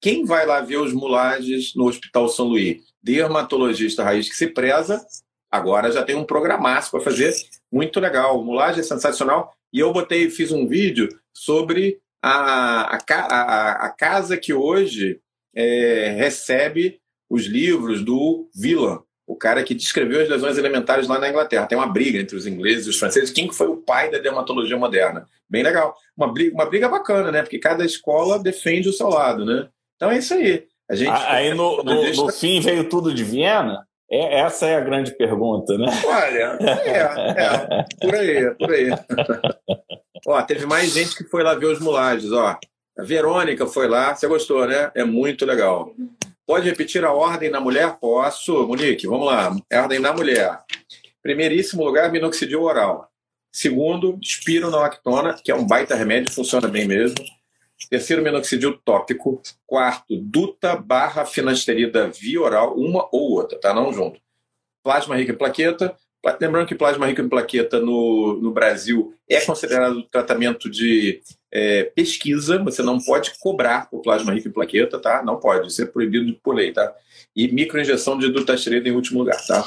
[0.00, 2.82] Quem vai lá ver os mulages no Hospital São Luís?
[3.02, 5.04] Dermatologista raiz que se preza,
[5.50, 7.34] agora já tem um programaço para fazer,
[7.72, 8.40] muito legal.
[8.40, 9.54] O é sensacional.
[9.72, 15.20] E eu botei, fiz um vídeo sobre a, a, a, a casa que hoje
[15.54, 21.28] é, recebe os livros do Villan, o cara que descreveu as lesões elementares lá na
[21.28, 21.66] Inglaterra.
[21.66, 23.30] Tem uma briga entre os ingleses e os franceses.
[23.30, 25.26] Quem foi o pai da dermatologia moderna?
[25.48, 25.96] Bem legal.
[26.16, 27.42] Uma briga, uma briga bacana, né?
[27.42, 29.68] Porque cada escola defende o seu lado, né?
[29.96, 30.64] Então é isso aí.
[30.88, 33.84] A gente aí no, no, no fim veio tudo de Viena?
[34.08, 35.86] É, essa é a grande pergunta, né?
[36.04, 37.00] Olha, é,
[37.42, 38.90] é, por aí, por aí.
[40.28, 42.56] ó, teve mais gente que foi lá ver os mulages, ó.
[42.96, 44.92] A Verônica foi lá, você gostou, né?
[44.94, 45.92] É muito legal.
[46.46, 47.96] Pode repetir a ordem na mulher?
[47.98, 48.68] Posso.
[48.68, 49.54] Monique, vamos lá.
[49.72, 50.60] Ordem na mulher.
[51.20, 53.10] Primeiríssimo lugar, minoxidil oral.
[53.50, 57.16] Segundo, espironolactona, que é um baita remédio, funciona bem mesmo.
[57.90, 59.42] Terceiro, minoxidil tópico.
[59.66, 63.74] Quarto, duta barra finasterida via oral, uma ou outra, tá?
[63.74, 64.20] Não junto.
[64.84, 65.96] Plasma rica em plaqueta.
[66.40, 71.20] Lembrando que plasma rico em plaqueta no, no Brasil é considerado tratamento de
[71.52, 75.22] é, pesquisa, você não pode cobrar por plasma rico em plaqueta, tá?
[75.22, 76.92] Não pode, isso é proibido por lei, tá?
[77.36, 79.62] E microinjeção de dutasterida em último lugar, tá?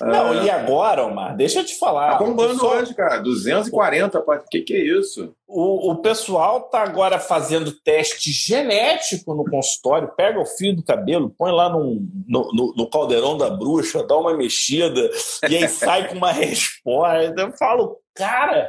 [0.00, 2.18] Não, ah, e agora, Omar, deixa eu te falar.
[2.18, 2.78] Tá bombando pessoal...
[2.78, 5.32] hoje, cara, 240, o que, que é isso?
[5.46, 11.32] O, o pessoal tá agora fazendo teste genético no consultório, pega o fio do cabelo,
[11.38, 15.08] põe lá no, no, no caldeirão da bruxa, dá uma mexida,
[15.48, 17.40] e aí sai com uma resposta.
[17.40, 18.68] Eu falo, cara,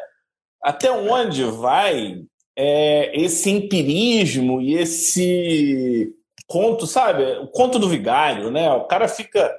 [0.62, 2.21] até onde vai
[2.56, 6.13] é, esse empirismo e esse
[6.48, 7.24] conto, sabe?
[7.42, 8.72] O conto do vigário, né?
[8.72, 9.54] O cara fica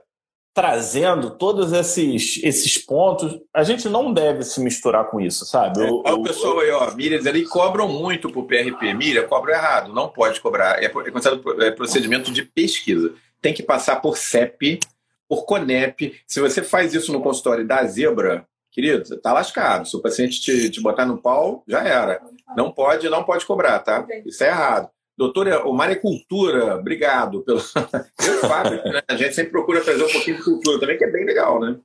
[0.55, 3.39] trazendo todos esses, esses pontos.
[3.55, 5.81] A gente não deve se misturar com isso, sabe?
[5.81, 8.93] É, olha o pessoal aí, ó, Miriam ali cobram muito por PRP.
[8.93, 10.83] Miriam, cobra errado, não pode cobrar.
[10.83, 13.15] É, é considerado é procedimento de pesquisa.
[13.41, 14.81] Tem que passar por CEP,
[15.29, 16.21] por CONEP.
[16.27, 19.87] Se você faz isso no consultório da Zebra, querido, você tá lascado.
[19.87, 22.21] Se o paciente te, te botar no pau, já era.
[22.57, 24.05] Não pode, não pode cobrar, tá?
[24.27, 24.91] Isso é errado.
[25.19, 27.59] Doutora, o Mar é cultura, obrigado pelo.
[28.25, 29.03] Eu Fábio, né?
[29.09, 31.77] A gente sempre procura trazer um pouquinho de cultura também, que é bem legal, né?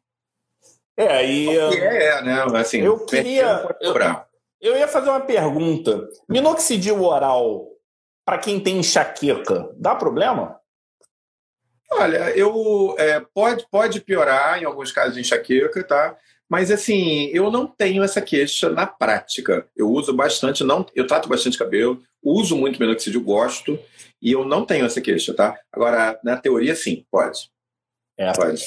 [0.96, 1.50] É, aí.
[1.50, 2.44] É, é, né?
[2.54, 3.68] Assim, eu queria.
[3.82, 3.96] Eu,
[4.62, 6.08] eu ia fazer uma pergunta.
[6.30, 7.70] Minoxidil oral,
[8.24, 10.60] para quem tem enxaqueca, dá problema?
[11.96, 16.18] Olha, eu é, pode, pode piorar em alguns casos de enxaqueca, tá?
[16.50, 19.68] Mas assim, eu não tenho essa queixa na prática.
[19.76, 23.80] Eu uso bastante, não, eu trato bastante cabelo, uso muito minoxidil, gosto,
[24.22, 25.58] e eu não tenho essa queixa, tá?
[25.72, 27.50] Agora, na teoria, sim, pode.
[28.18, 28.32] É.
[28.34, 28.64] Pode.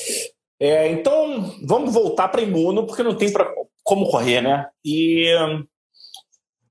[0.59, 3.53] É, então, vamos voltar para imuno, porque não tem pra,
[3.85, 4.69] como correr, né?
[4.85, 5.33] E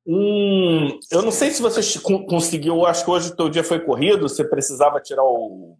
[0.06, 1.82] um, eu não sei se você
[2.28, 5.78] conseguiu, acho que hoje o teu dia foi corrido, você precisava tirar o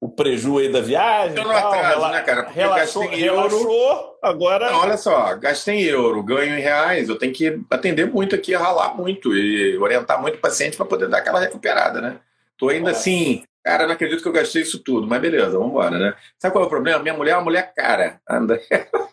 [0.00, 1.36] o preju aí da viagem.
[1.36, 2.42] Eu não tal, atraso, rela né, cara?
[2.44, 3.48] Porque relaxou, gastei em euro.
[3.48, 4.70] Relaxou, agora.
[4.70, 8.54] Não, olha só, gastei em euro, ganho em reais, eu tenho que atender muito aqui,
[8.54, 12.16] ralar muito e orientar muito o paciente para poder dar aquela recuperada, né?
[12.56, 15.98] Tô ainda assim, cara, não acredito que eu gastei isso tudo, mas beleza, vamos embora,
[15.98, 16.14] né?
[16.38, 17.02] Sabe qual é o problema?
[17.02, 18.20] Minha mulher é uma mulher cara.
[18.28, 18.62] André,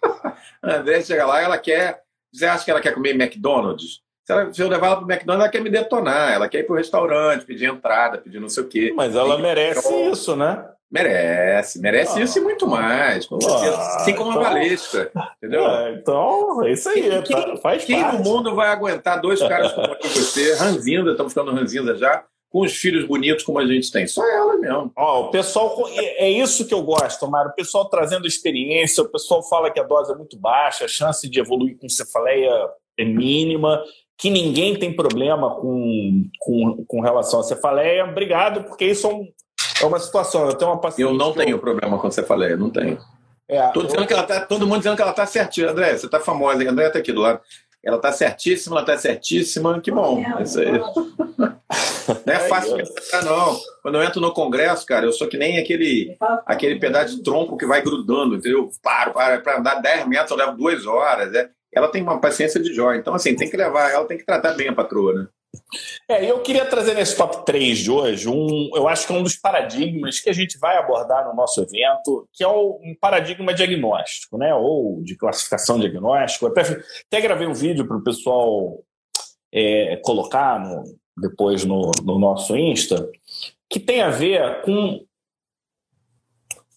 [0.63, 2.01] André chega lá, ela quer.
[2.31, 4.01] Você acha que ela quer comer McDonald's?
[4.23, 6.59] Se, ela, se eu levar ela para o McDonald's, ela quer me detonar, ela quer
[6.59, 8.93] ir para o restaurante, pedir entrada, pedir não sei o quê.
[8.95, 10.65] Mas ela merece isso, né?
[10.89, 13.25] Merece, merece ah, isso e muito mais.
[13.25, 15.11] Com ah, assim como então, a balística.
[15.37, 15.67] Entendeu?
[15.67, 17.21] É, então, é isso aí.
[17.23, 18.17] Quem, tá, faz quem parte.
[18.17, 22.61] no mundo vai aguentar dois caras como aqui você, ranzinda, estamos ficando ranzinda já, com
[22.61, 24.07] os filhos bonitos como a gente tem?
[24.07, 24.89] Só ela mesmo.
[24.95, 27.51] Ó, o pessoal, é, é isso que eu gosto, Mário.
[27.51, 31.29] O pessoal trazendo experiência, o pessoal fala que a dose é muito baixa, a chance
[31.29, 32.49] de evoluir com cefaleia
[32.97, 33.83] é mínima
[34.17, 38.05] que ninguém tem problema com, com, com relação à cefaleia.
[38.05, 39.27] Obrigado, porque isso é um,
[39.81, 40.47] é uma situação.
[40.47, 41.09] Eu tenho uma paciente.
[41.09, 41.59] Eu não tenho eu...
[41.59, 42.97] problema com cefaleia, não tenho.
[43.49, 44.05] É, eu...
[44.05, 45.71] que ela tá, todo mundo dizendo que ela está certinha.
[45.71, 46.69] André, você está famosa, hein?
[46.69, 47.39] André está aqui do lado.
[47.83, 49.79] Ela está certíssima, ela está certíssima.
[49.79, 50.21] Que bom.
[50.37, 50.71] É isso aí.
[52.25, 53.57] não é fácil pensar, não.
[53.81, 57.55] Quando eu entro no congresso, cara, eu sou que nem aquele, aquele pedaço de tronco
[57.55, 58.69] que vai grudando, entendeu?
[58.83, 61.33] Paro, para, para andar 10 metros, eu levo duas horas.
[61.33, 61.49] É.
[61.73, 62.97] Ela tem uma paciência de jóia.
[62.97, 65.27] Então, assim, tem que levar, ela tem que tratar bem a patroa, né?
[66.07, 69.23] É, eu queria trazer nesse top 3 de hoje um, eu acho que é um
[69.23, 74.37] dos paradigmas que a gente vai abordar no nosso evento, que é um paradigma diagnóstico,
[74.37, 74.53] né?
[74.53, 76.47] Ou de classificação diagnóstico.
[76.47, 78.79] Até, até gravei um vídeo para o pessoal
[79.51, 80.83] é, colocar no,
[81.17, 83.09] depois no, no nosso Insta,
[83.69, 85.05] que tem a ver com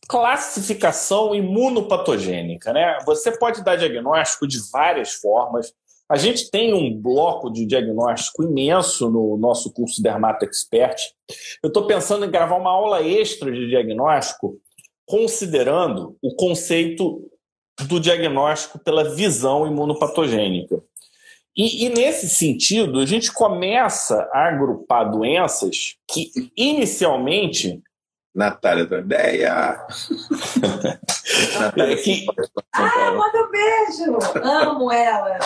[0.09, 2.99] classificação imunopatogênica, né?
[3.07, 5.73] Você pode dar diagnóstico de várias formas.
[6.11, 11.01] A gente tem um bloco de diagnóstico imenso no nosso curso Dermato Expert.
[11.62, 14.61] Eu estou pensando em gravar uma aula extra de diagnóstico,
[15.07, 17.31] considerando o conceito
[17.87, 20.83] do diagnóstico pela visão imunopatogênica.
[21.57, 27.81] E, e, nesse sentido, a gente começa a agrupar doenças que inicialmente.
[28.35, 29.87] Natália da ideia!
[31.61, 32.27] Natália, que...
[32.73, 34.18] Ah, manda um beijo!
[34.42, 35.38] Amo ela!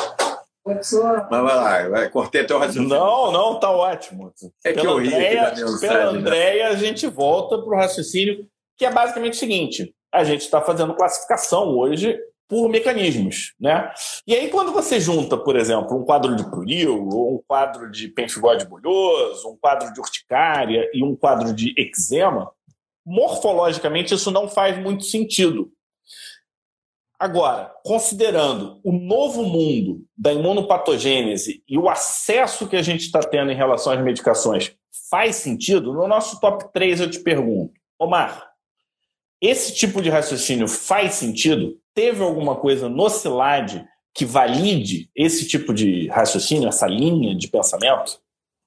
[1.31, 2.89] Mas vai lá, vai, cortei teu raciocínio.
[2.89, 4.33] Não, não, tá ótimo.
[4.65, 6.19] É que eu ri Andréia, Pela né?
[6.19, 8.47] Andréia, a gente volta para o raciocínio,
[8.77, 13.93] que é basicamente o seguinte: a gente está fazendo classificação hoje por mecanismos, né?
[14.27, 18.09] E aí quando você junta, por exemplo, um quadro de pruril, ou um quadro de
[18.09, 22.51] pemphigoide bolhoso, um quadro de urticária e um quadro de eczema,
[23.05, 25.71] morfologicamente isso não faz muito sentido.
[27.19, 33.53] Agora, considerando o novo mundo da imunopatogênese e o acesso que a gente está tendo
[33.53, 34.75] em relação às medicações,
[35.09, 35.93] faz sentido?
[35.93, 38.51] No nosso top 3 eu te pergunto, Omar,
[39.41, 41.79] esse tipo de raciocínio faz sentido?
[41.95, 48.19] Teve alguma coisa no CILAD que valide esse tipo de raciocínio, essa linha de pensamento?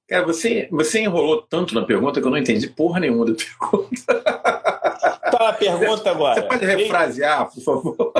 [0.07, 4.76] Cara, você, você enrolou tanto na pergunta que eu não entendi porra nenhuma da pergunta.
[5.47, 6.41] Tá a pergunta agora.
[6.41, 8.11] Você pode refrasear, por favor?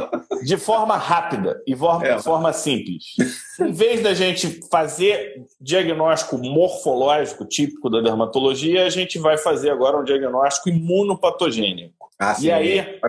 [0.44, 3.04] De forma rápida e forma, é, forma simples.
[3.60, 9.98] Em vez da gente fazer diagnóstico morfológico típico da dermatologia, a gente vai fazer agora
[9.98, 12.10] um diagnóstico imunopatogênico.
[12.18, 13.00] Ah, sim, e aí,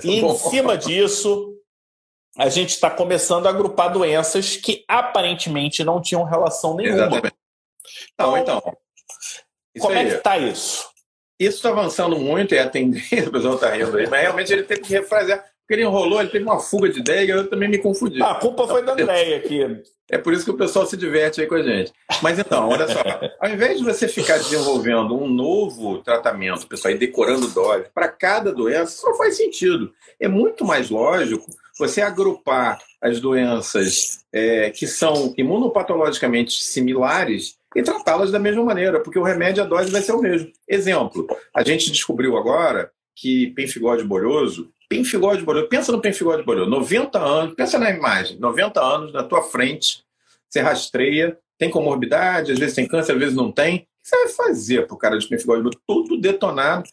[0.00, 0.18] sim.
[0.18, 1.54] em cima disso,
[2.36, 7.06] a gente está começando a agrupar doenças que aparentemente não tinham relação nenhuma.
[7.06, 7.36] Exatamente.
[8.14, 8.62] Então, então
[9.78, 10.06] como aí.
[10.06, 10.88] é que está isso?
[11.38, 14.64] Isso está avançando muito e a tendência, o pessoal está rindo aí, mas realmente ele
[14.64, 17.68] teve que refrasear, porque ele enrolou, ele teve uma fuga de ideia e eu também
[17.68, 18.20] me confundi.
[18.22, 19.82] Ah, a culpa foi da Andréia aqui.
[20.10, 21.92] É por isso que o pessoal se diverte aí com a gente.
[22.22, 23.02] Mas então, olha só,
[23.38, 28.50] ao invés de você ficar desenvolvendo um novo tratamento, pessoal, e decorando doses para cada
[28.50, 29.92] doença, não faz sentido.
[30.18, 31.46] É muito mais lógico
[31.78, 39.18] você agrupar as doenças é, que são imunopatologicamente similares e tratá-las da mesma maneira, porque
[39.18, 40.50] o remédio, a dose vai ser o mesmo.
[40.66, 47.18] Exemplo, a gente descobriu agora que penfigode bolhoso, penfigode bolhoso, pensa no penfigode bolhoso, 90
[47.18, 50.04] anos, pensa na imagem, 90 anos na tua frente,
[50.48, 53.76] você rastreia, tem comorbidade, às vezes tem câncer, às vezes não tem.
[53.76, 55.82] O que você vai fazer para o cara de penfigode bolhoso?
[55.86, 56.88] Tudo detonado.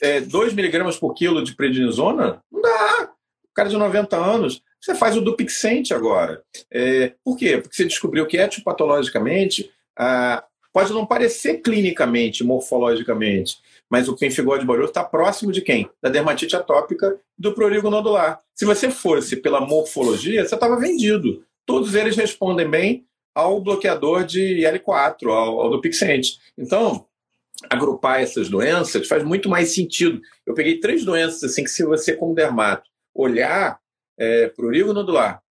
[0.00, 2.40] É, 2 miligramas por quilo de prednisona?
[2.52, 3.10] Não dá.
[3.50, 6.42] O cara de 90 anos, você faz o Dupixent agora.
[6.70, 7.58] É, por quê?
[7.58, 13.58] Porque você descobriu que etiopatologicamente ah, pode não parecer clinicamente, morfologicamente,
[13.90, 15.90] mas o pemphigoide bolhoso está próximo de quem?
[16.00, 18.40] Da dermatite atópica do prurigo nodular.
[18.54, 21.44] Se você fosse pela morfologia, você estava vendido.
[21.66, 26.38] Todos eles respondem bem ao bloqueador de L4, ao, ao do Pixente.
[26.56, 27.06] Então,
[27.68, 30.20] agrupar essas doenças faz muito mais sentido.
[30.46, 33.80] Eu peguei três doenças assim que se você, como dermato, olhar
[34.18, 35.42] é, prurigo nodular,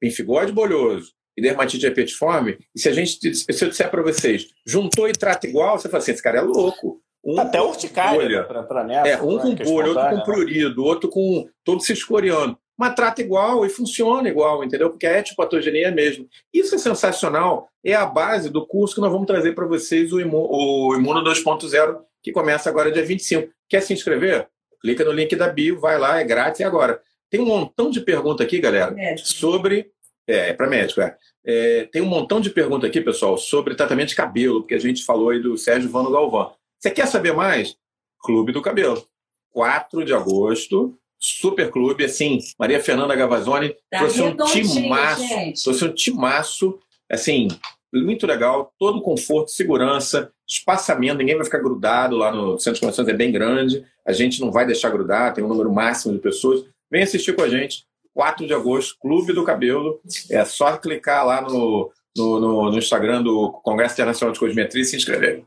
[0.00, 5.08] pemphigoide bolhoso e dermatite herpetiforme, e se a gente se eu disser para vocês, juntou
[5.08, 7.00] e trata igual, você fala assim, esse cara é louco.
[7.24, 9.08] Um Até urticária para nessa.
[9.08, 12.56] É, um né, com bolha, outro com prurido, outro com todo se escoriando.
[12.78, 14.90] Mas trata igual e funciona igual, entendeu?
[14.90, 16.28] Porque a etipatogenia é mesmo.
[16.52, 17.68] Isso é sensacional.
[17.82, 21.24] É a base do curso que nós vamos trazer para vocês, o, Imu, o Imuno
[21.24, 23.50] 2.0, que começa agora dia 25.
[23.68, 24.46] Quer se inscrever?
[24.80, 26.60] Clica no link da bio, vai lá, é grátis.
[26.60, 27.00] E agora?
[27.28, 29.26] Tem um montão de pergunta aqui, galera, médico.
[29.28, 29.90] sobre.
[30.26, 31.16] É, é para médico, é.
[31.44, 31.84] é.
[31.84, 35.30] Tem um montão de pergunta aqui, pessoal, sobre tratamento de cabelo, porque a gente falou
[35.30, 36.52] aí do Sérgio Vano Galvão.
[36.78, 37.76] Você quer saber mais?
[38.20, 39.06] Clube do Cabelo.
[39.50, 45.62] 4 de agosto, super clube, assim, Maria Fernanda Gavazzoni tá trouxe um timaço, gente.
[45.62, 46.78] trouxe um timaço,
[47.10, 47.48] assim,
[47.92, 53.08] muito legal, todo conforto, segurança, espaçamento, ninguém vai ficar grudado lá no centro de convenções,
[53.08, 56.64] é bem grande, a gente não vai deixar grudar, tem um número máximo de pessoas.
[56.90, 57.84] Vem assistir com a gente,
[58.16, 60.00] 4 de agosto, Clube do Cabelo.
[60.30, 64.86] É só clicar lá no, no, no, no Instagram do Congresso Internacional de Cosmetria e
[64.86, 65.44] se inscrever.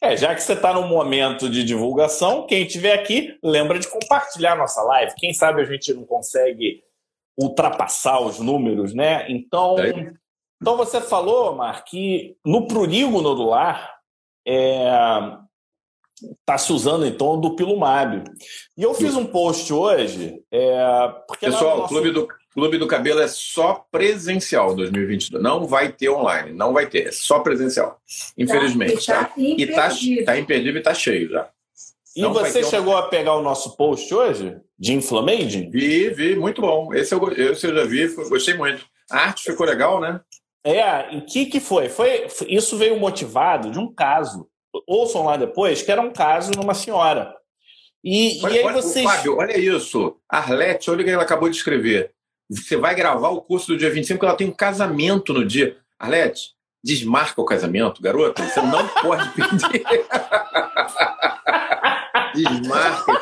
[0.00, 4.56] É, já que você está no momento de divulgação, quem estiver aqui, lembra de compartilhar
[4.56, 5.14] nossa live.
[5.18, 6.82] Quem sabe a gente não consegue
[7.36, 9.26] ultrapassar os números, né?
[9.28, 10.14] Então, é.
[10.62, 13.98] então você falou, Mar, que no prurigo nodular
[14.46, 14.88] é,
[16.40, 18.24] está se usando então o dupilumab.
[18.76, 20.34] E eu fiz um post hoje.
[20.50, 21.84] É, Pessoal, nosso...
[21.84, 25.42] o Clube do, Clube do Cabelo é só presencial 2022.
[25.42, 28.00] Não vai ter online, não vai ter, é só presencial.
[28.38, 29.06] Infelizmente.
[29.06, 29.32] Tá, tá?
[29.36, 29.88] E tá,
[30.24, 31.48] tá imperdível e tá cheio já.
[32.16, 35.68] E não você chegou a pegar o nosso post hoje de Inflammaging?
[35.68, 36.94] Vi, vi, muito bom.
[36.94, 38.86] Esse eu, esse eu já vi, gostei muito.
[39.10, 40.20] A arte ficou legal, né?
[40.62, 41.88] É, e o que, que foi?
[41.88, 42.26] foi?
[42.48, 44.48] Isso veio motivado de um caso
[44.86, 47.34] ouçam lá depois, que era um caso numa senhora.
[48.02, 49.04] E, olha, e aí olha, vocês.
[49.04, 50.16] Fábio, olha isso.
[50.28, 52.12] Arlete, olha o que ela acabou de escrever.
[52.50, 55.78] Você vai gravar o curso do dia 25, porque ela tem um casamento no dia.
[55.98, 56.50] Arlete,
[56.82, 58.42] desmarca o casamento, garota.
[58.46, 60.06] Você não pode perder.
[62.34, 63.12] Desmarca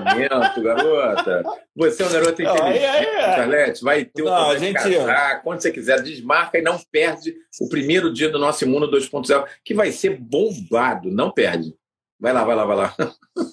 [0.00, 1.42] casamento, garota.
[1.76, 3.84] Você é uma garota inteligente, Arlete.
[3.84, 4.74] Vai ter um não, a gente...
[4.74, 6.02] casar quando você quiser.
[6.02, 11.10] Desmarca e não perde o primeiro dia do nosso Imuno 2.0, que vai ser bombado.
[11.10, 11.74] Não perde.
[12.20, 12.94] Vai lá, vai lá, vai lá.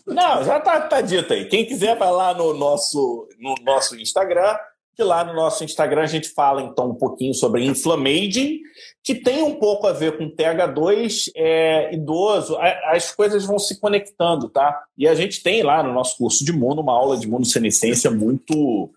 [0.06, 1.46] Não, já tá, tá dito aí.
[1.46, 4.56] Quem quiser vai lá no nosso, no nosso Instagram,
[5.00, 8.60] que lá no nosso Instagram a gente fala então um pouquinho sobre inflammaging,
[9.02, 12.58] que tem um pouco a ver com TH2 é, idoso.
[12.58, 14.84] As coisas vão se conectando, tá?
[14.98, 18.92] E a gente tem lá no nosso curso de imuno uma aula de imunossenescência muito,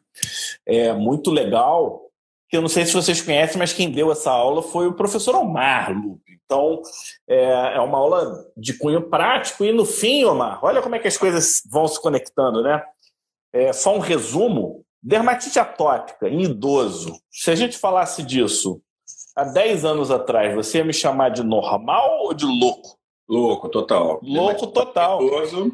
[0.66, 2.11] é, muito legal,
[2.48, 5.36] que eu não sei se vocês conhecem, mas quem deu essa aula foi o professor
[5.36, 6.40] Omar Lupe.
[6.44, 6.82] Então,
[7.28, 11.07] é, é uma aula de cunho prático e no fim, Omar, olha como é que
[11.07, 12.82] as coisas vão se conectando, né?
[13.53, 18.80] É, só um resumo, Dermatite atópica em idoso, se a gente falasse disso
[19.34, 22.96] há 10 anos atrás, você ia me chamar de normal ou de louco?
[23.28, 24.20] Louco, total.
[24.22, 25.22] Louco, total.
[25.22, 25.72] Idoso.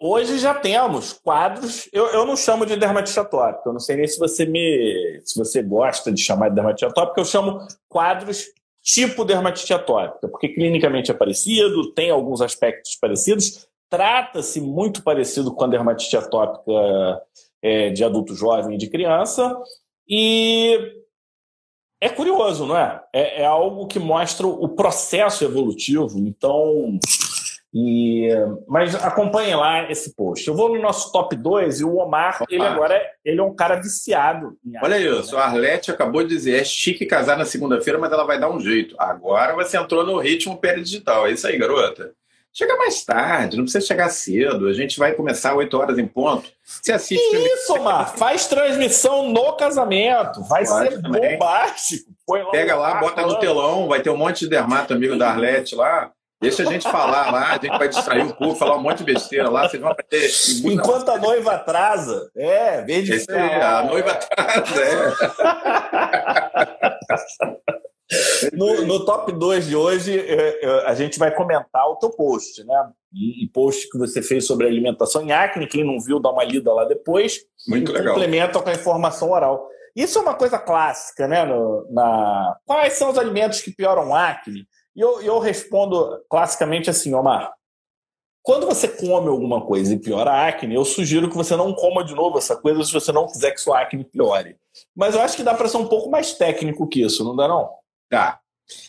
[0.00, 1.88] Hoje já temos quadros.
[1.92, 3.68] Eu, eu não chamo de dermatite atópica.
[3.68, 7.20] Eu não sei nem se você me, se você gosta de chamar de dermatite atópica.
[7.20, 8.46] Eu chamo quadros
[8.80, 15.64] tipo dermatite atópica, porque clinicamente é parecido, tem alguns aspectos parecidos, trata-se muito parecido com
[15.64, 16.72] a dermatite atópica
[17.62, 19.56] é, de adulto jovem e de criança.
[20.08, 20.78] E
[22.00, 23.02] é curioso, não é?
[23.12, 23.42] é?
[23.42, 23.46] é?
[23.46, 26.18] algo que mostra o processo evolutivo.
[26.18, 26.98] Então,
[27.74, 28.28] e,
[28.66, 30.46] mas acompanhe lá esse post.
[30.48, 33.54] Eu vou no nosso top 2 e o Omar, ele agora é, ele é um
[33.54, 34.56] cara viciado.
[34.82, 35.42] Olha isso, né?
[35.42, 38.60] a Arlete acabou de dizer: é chique casar na segunda-feira, mas ela vai dar um
[38.60, 38.94] jeito.
[38.98, 41.26] Agora você entrou no ritmo peridigital.
[41.26, 42.12] É isso aí, garota.
[42.58, 44.66] Chega mais tarde, não precisa chegar cedo.
[44.66, 46.50] A gente vai começar 8 horas em ponto.
[46.64, 47.30] Você assiste.
[47.30, 48.16] Que isso, Omar?
[48.16, 50.42] Faz transmissão no casamento.
[50.42, 51.38] Vai Pode ser também.
[51.38, 52.10] bombástico.
[52.50, 53.86] Pega lá, bota no telão.
[53.86, 56.10] Vai ter um monte de dermato amigo da Arlete lá.
[56.40, 59.04] Deixa a gente falar lá, a gente vai distrair um pouco, falar um monte de
[59.04, 59.94] besteira lá, vocês vão.
[60.72, 62.28] Enquanto a noiva atrasa.
[62.36, 63.26] É, veja isso.
[63.30, 65.12] A noiva atrasa, é.
[68.54, 72.64] No, no, top 2 de hoje, é, é, a gente vai comentar o teu post,
[72.64, 72.90] né?
[73.14, 75.66] Um post que você fez sobre alimentação em acne.
[75.66, 77.40] Quem não viu, dá uma lida lá depois.
[77.66, 78.14] Muito legal.
[78.14, 79.68] Complementa com a informação oral.
[79.94, 81.44] Isso é uma coisa clássica, né?
[81.44, 82.56] No, na...
[82.64, 84.66] Quais são os alimentos que pioram acne?
[84.96, 87.52] E eu, eu respondo classicamente assim, Omar.
[88.42, 92.02] Quando você come alguma coisa e piora a acne, eu sugiro que você não coma
[92.02, 94.56] de novo essa coisa se você não quiser que sua acne piore.
[94.96, 97.46] Mas eu acho que dá para ser um pouco mais técnico que isso, não dá
[97.46, 97.68] não?
[98.10, 98.40] Dá.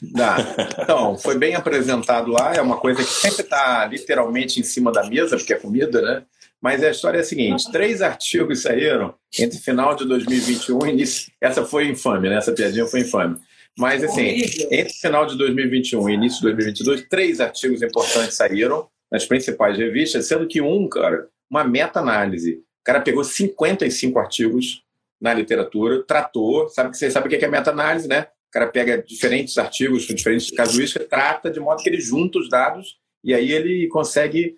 [0.02, 0.38] Dá.
[0.82, 5.06] Então, foi bem apresentado lá, é uma coisa que sempre está literalmente em cima da
[5.08, 6.24] mesa, porque é comida, né?
[6.62, 11.32] Mas a história é a seguinte: três artigos saíram entre final de 2021 e início.
[11.40, 12.38] Essa foi infame, né?
[12.38, 13.38] Essa piadinha foi infame.
[13.78, 19.26] Mas, assim, entre final de 2021 e início de 2022, três artigos importantes saíram nas
[19.26, 22.56] principais revistas, sendo que um, cara, uma meta-análise.
[22.56, 24.84] O cara pegou 55 artigos
[25.22, 28.28] na literatura, tratou, sabe que você sabe o que é meta-análise, né?
[28.50, 32.98] O cara pega diferentes artigos diferentes casuísticas, trata de modo que ele junta os dados
[33.24, 34.58] e aí ele consegue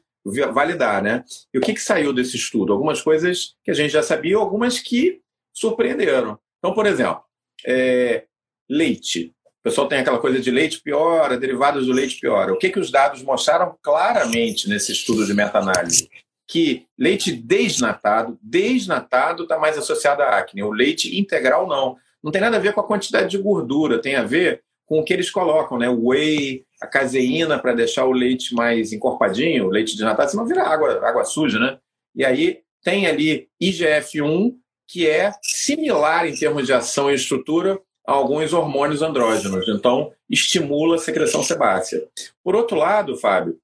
[0.53, 1.25] validar, né?
[1.53, 2.71] E o que, que saiu desse estudo?
[2.71, 5.19] Algumas coisas que a gente já sabia, algumas que
[5.53, 6.39] surpreenderam.
[6.59, 7.21] Então, por exemplo,
[7.65, 8.25] é,
[8.69, 9.33] leite.
[9.59, 12.53] O pessoal tem aquela coisa de leite piora, derivados do leite piora.
[12.53, 16.09] O que, que os dados mostraram claramente nesse estudo de meta-análise?
[16.47, 20.63] Que leite desnatado, desnatado está mais associado à acne.
[20.63, 24.15] O leite integral não não tem nada a ver com a quantidade de gordura, tem
[24.15, 25.89] a ver com o que eles colocam, né?
[25.89, 30.63] O whey, a caseína para deixar o leite mais encorpadinho, o leite desnatado, senão vira
[30.63, 31.77] água, água suja, né?
[32.15, 34.53] E aí tem ali IGF-1,
[34.87, 39.67] que é similar em termos de ação e estrutura a alguns hormônios andrógenos.
[39.69, 42.05] Então, estimula a secreção sebácea.
[42.43, 43.57] Por outro lado, Fábio,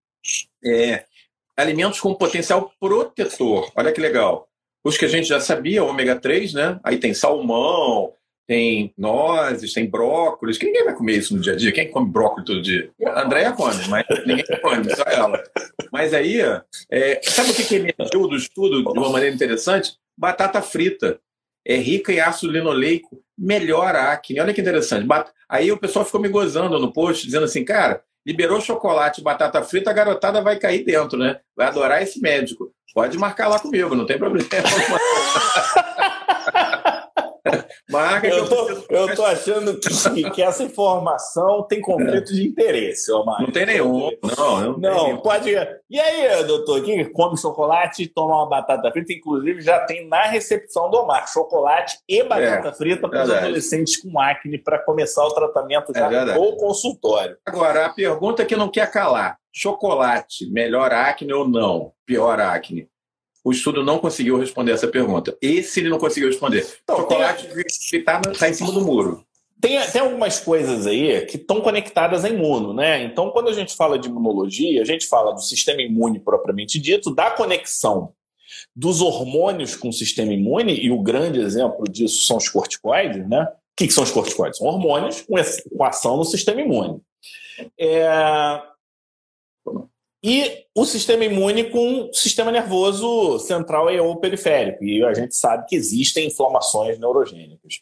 [0.63, 1.03] é,
[1.57, 3.71] alimentos com potencial protetor.
[3.75, 4.47] Olha que legal.
[4.83, 6.79] Os que a gente já sabia, ômega 3, né?
[6.83, 8.13] Aí tem salmão,
[8.47, 11.73] tem nozes, tem brócolis, que ninguém vai comer isso no dia a dia.
[11.73, 12.89] Quem come brócolis todo dia?
[13.05, 15.43] A Andréia come, mas ninguém come, só ela.
[15.91, 16.39] Mas aí,
[16.89, 19.97] é, sabe o que, que emergiu do estudo de uma maneira interessante?
[20.17, 21.19] Batata frita.
[21.65, 24.39] É rica em ácido linoleico, melhora a acne.
[24.39, 25.05] Olha que interessante.
[25.49, 29.61] Aí o pessoal ficou me gozando no post, dizendo assim, cara, liberou chocolate e batata
[29.61, 31.41] frita, a garotada vai cair dentro, né?
[31.53, 32.71] Vai adorar esse médico.
[32.93, 34.47] Pode marcar lá comigo, não tem problema.
[37.89, 43.11] Marca eu, tô, eu, eu tô achando que, que, essa informação tem conflito de interesse,
[43.11, 43.41] Omar.
[43.41, 44.11] Não tem nenhum.
[44.37, 45.17] Não, não, não nenhum.
[45.21, 45.49] pode.
[45.89, 50.23] E aí, doutor, quem come chocolate e toma uma batata frita, inclusive já tem na
[50.23, 55.25] recepção do Omar chocolate e batata é, frita para os adolescentes com acne para começar
[55.25, 57.37] o tratamento já é ou consultório.
[57.45, 61.91] Agora, a pergunta que não quer calar: chocolate melhora acne ou não?
[62.05, 62.87] Pior acne?
[63.47, 65.37] O estudo não conseguiu responder essa pergunta.
[65.41, 66.67] Esse ele não conseguiu responder.
[66.83, 67.47] Então, Chocolate
[67.93, 69.23] está tá em cima do muro.
[69.61, 73.01] tem, tem algumas coisas aí que estão conectadas à imuno, né?
[73.05, 77.15] Então, quando a gente fala de imunologia, a gente fala do sistema imune propriamente dito,
[77.15, 78.11] da conexão
[78.75, 83.43] dos hormônios com o sistema imune, e o grande exemplo disso são os corticoides, né?
[83.43, 84.57] O que, que são os corticoides?
[84.57, 85.35] São hormônios com,
[85.73, 86.99] com ação no sistema imune.
[87.79, 88.61] É...
[90.29, 94.83] E o sistema imune com o sistema nervoso central e ou periférico.
[94.83, 97.75] E a gente sabe que existem inflamações neurogênicas.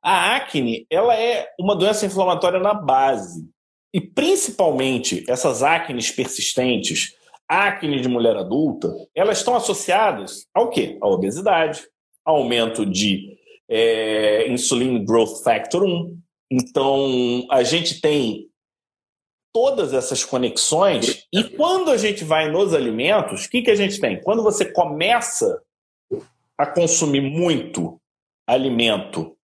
[0.00, 3.50] A acne, ela é uma doença inflamatória na base.
[3.92, 7.16] E principalmente essas acnes persistentes,
[7.48, 10.96] acne de mulher adulta, elas estão associadas ao quê?
[11.02, 11.82] À obesidade,
[12.24, 13.36] aumento de
[13.68, 14.46] é,
[15.04, 16.16] growth factor 1.
[16.48, 18.48] Então, a gente tem
[19.52, 21.26] todas essas conexões.
[21.32, 24.20] E quando a gente vai nos alimentos, o que, que a gente tem?
[24.20, 25.62] Quando você começa
[26.56, 28.00] a consumir muito
[28.46, 29.36] alimento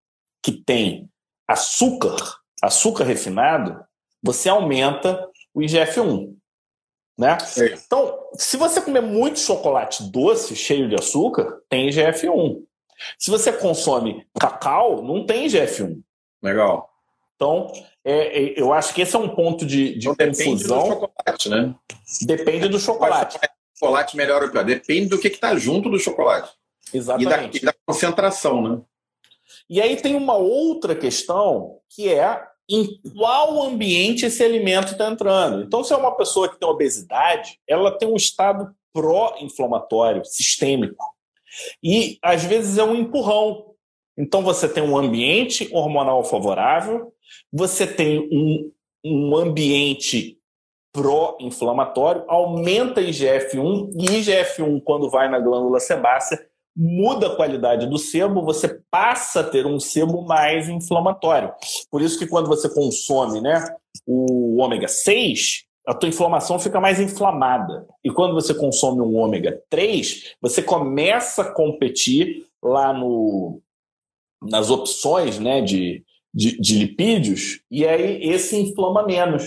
[0.42, 1.10] que tem
[1.48, 2.16] açúcar,
[2.62, 3.84] açúcar refinado,
[4.22, 6.36] você aumenta o IGF-1.
[7.18, 7.38] Né?
[7.86, 12.64] Então, se você comer muito chocolate doce, cheio de açúcar, tem IGF-1.
[13.20, 16.02] Se você consome cacau, não tem IGF-1.
[16.42, 16.90] Legal.
[17.36, 17.72] Então,
[18.06, 20.56] é, é, eu acho que esse é um ponto de, de então, confusão.
[20.56, 21.76] Depende do chocolate, né?
[22.22, 23.40] Depende do chocolate.
[23.78, 24.66] Chocolate melhor ou pior.
[24.66, 26.52] Depende do que está junto do chocolate.
[26.94, 27.58] Exatamente.
[27.58, 28.82] E da, e da, concentração, né?
[29.70, 35.64] E aí tem uma outra questão que é em qual ambiente esse alimento está entrando.
[35.64, 41.04] Então, se é uma pessoa que tem obesidade, ela tem um estado pró-inflamatório, sistêmico.
[41.82, 43.74] E às vezes é um empurrão.
[44.18, 47.12] Então você tem um ambiente hormonal favorável,
[47.54, 48.72] você tem um,
[49.06, 50.40] um ambiente
[50.92, 56.40] pró-inflamatório, aumenta IGF-1, e IGF-1, quando vai na glândula sebácea,
[56.76, 61.52] muda a qualidade do sebo, você passa a ter um sebo mais inflamatório.
[61.92, 63.64] Por isso que quando você consome né,
[64.06, 67.86] o ômega 6, a tua inflamação fica mais inflamada.
[68.04, 73.62] E quando você consome um ômega 3, você começa a competir lá no,
[74.42, 76.04] nas opções né, de,
[76.34, 79.44] de, de lipídios, e aí esse inflama menos.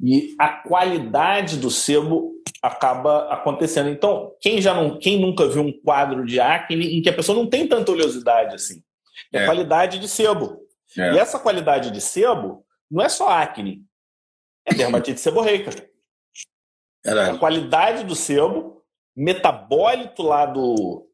[0.00, 3.88] E a qualidade do sebo acaba acontecendo.
[3.88, 7.36] Então, quem já não, quem nunca viu um quadro de acne em que a pessoa
[7.36, 8.82] não tem tanta oleosidade assim?
[9.32, 9.44] É, é.
[9.44, 10.60] qualidade de sebo.
[10.96, 11.14] É.
[11.14, 13.84] E essa qualidade de sebo não é só acne,
[14.66, 15.70] é dermatite seborreica.
[17.04, 18.82] A qualidade do sebo,
[19.14, 21.06] metabólito lá do,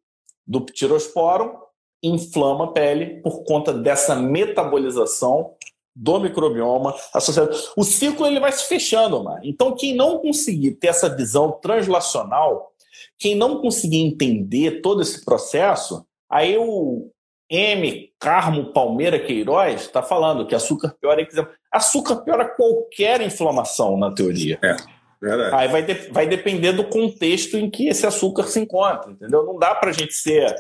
[0.47, 1.59] do ptirosporum,
[2.03, 5.55] inflama a pele por conta dessa metabolização
[5.95, 7.51] do microbioma associado.
[7.77, 9.41] O ciclo ele vai se fechando, Omar.
[9.43, 12.73] Então, quem não conseguir ter essa visão translacional,
[13.19, 17.11] quem não conseguir entender todo esse processo, aí o
[17.51, 18.13] M.
[18.19, 21.27] Carmo Palmeira Queiroz está falando que açúcar piora.
[21.73, 24.59] Açúcar piora qualquer inflamação, na teoria.
[24.63, 24.77] É.
[25.21, 25.55] Verdade.
[25.55, 29.45] Aí vai, de, vai depender do contexto em que esse açúcar se encontra, entendeu?
[29.45, 30.55] Não dá para a gente ser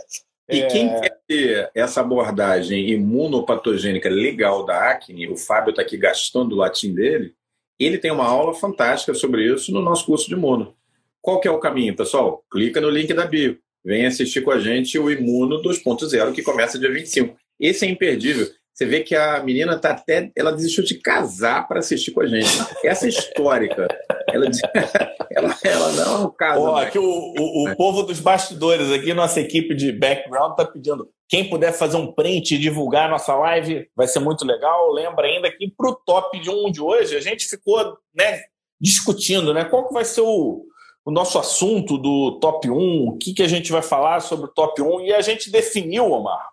[0.51, 1.01] e quem é.
[1.01, 6.95] quer ter essa abordagem imunopatogênica legal da acne, o Fábio está aqui gastando o latim
[6.95, 7.35] dele,
[7.79, 10.75] ele tem uma aula fantástica sobre isso no nosso curso de imuno.
[11.23, 12.45] Qual que é o caminho, pessoal?
[12.51, 13.59] Clica no link da bio.
[13.85, 17.37] Vem assistir com a gente o Imuno 2.0, que começa dia 25.
[17.59, 18.47] Esse é imperdível.
[18.73, 20.31] Você vê que a menina tá até.
[20.37, 22.49] Ela desistiu de casar para assistir com a gente.
[22.85, 23.89] Essa é histórica.
[24.29, 24.47] Ela,
[25.31, 26.61] ela, ela não casa.
[26.61, 31.09] Pô, aqui o, o, o povo dos bastidores, aqui, nossa equipe de background, tá pedindo.
[31.28, 34.93] Quem puder fazer um print e divulgar a nossa live, vai ser muito legal.
[34.93, 38.43] Lembra ainda que para o top de um de hoje, a gente ficou né,
[38.81, 40.64] discutindo né, qual que vai ser o,
[41.05, 44.53] o nosso assunto do top 1, o que, que a gente vai falar sobre o
[44.53, 46.49] top 1, e a gente definiu, Omar,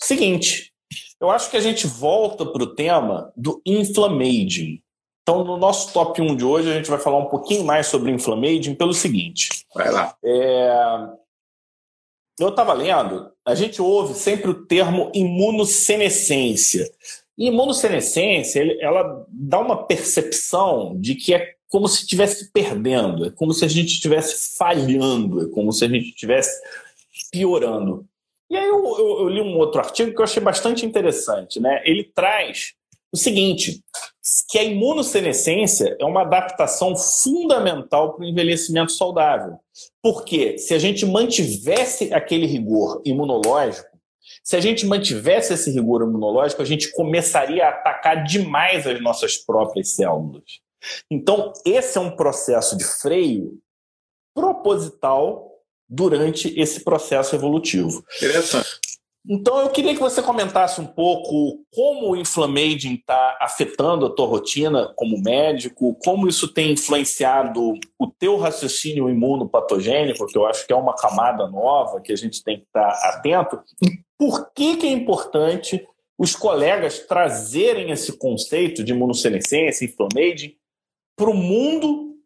[0.00, 0.72] seguinte
[1.22, 4.81] eu acho que a gente volta para o tema do inflammaging.
[5.22, 8.10] Então, no nosso top 1 de hoje, a gente vai falar um pouquinho mais sobre
[8.10, 9.64] inflammaging pelo seguinte.
[9.74, 10.16] Vai lá.
[10.24, 11.08] É...
[12.40, 16.90] Eu estava lendo, a gente ouve sempre o termo imunossenescência.
[17.38, 23.52] E imunossenescência, ela dá uma percepção de que é como se estivesse perdendo, é como
[23.52, 26.60] se a gente estivesse falhando, é como se a gente estivesse
[27.30, 28.06] piorando.
[28.50, 31.58] E aí eu, eu, eu, li um outro artigo que eu achei bastante interessante.
[31.58, 31.80] Né?
[31.86, 32.74] Ele traz
[33.12, 33.82] o seguinte,
[34.48, 39.58] que a imunossenescência é uma adaptação fundamental para o envelhecimento saudável.
[40.02, 43.92] Porque se a gente mantivesse aquele rigor imunológico,
[44.42, 49.36] se a gente mantivesse esse rigor imunológico, a gente começaria a atacar demais as nossas
[49.36, 50.42] próprias células.
[51.10, 53.58] Então, esse é um processo de freio
[54.34, 55.50] proposital
[55.88, 58.02] durante esse processo evolutivo.
[58.16, 58.68] Interessante.
[59.28, 64.26] Então eu queria que você comentasse um pouco como o Inflammaging está afetando a tua
[64.26, 70.72] rotina como médico, como isso tem influenciado o teu raciocínio imunopatogênico, que eu acho que
[70.72, 74.76] é uma camada nova que a gente tem que estar tá atento, e por que,
[74.76, 75.86] que é importante
[76.18, 80.54] os colegas trazerem esse conceito de imunossenescência, Inflammaging,
[81.16, 82.16] para o mundo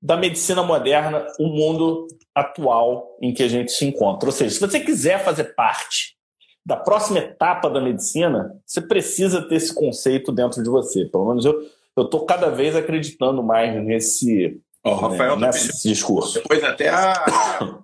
[0.00, 4.28] da medicina moderna, o mundo atual em que a gente se encontra.
[4.28, 6.16] Ou seja, se você quiser fazer parte
[6.64, 11.04] da próxima etapa da medicina, você precisa ter esse conceito dentro de você.
[11.06, 11.62] Pelo menos eu
[11.98, 16.34] estou cada vez acreditando mais nesse, oh, Rafael, né, nesse discurso.
[16.34, 17.12] Depois até a,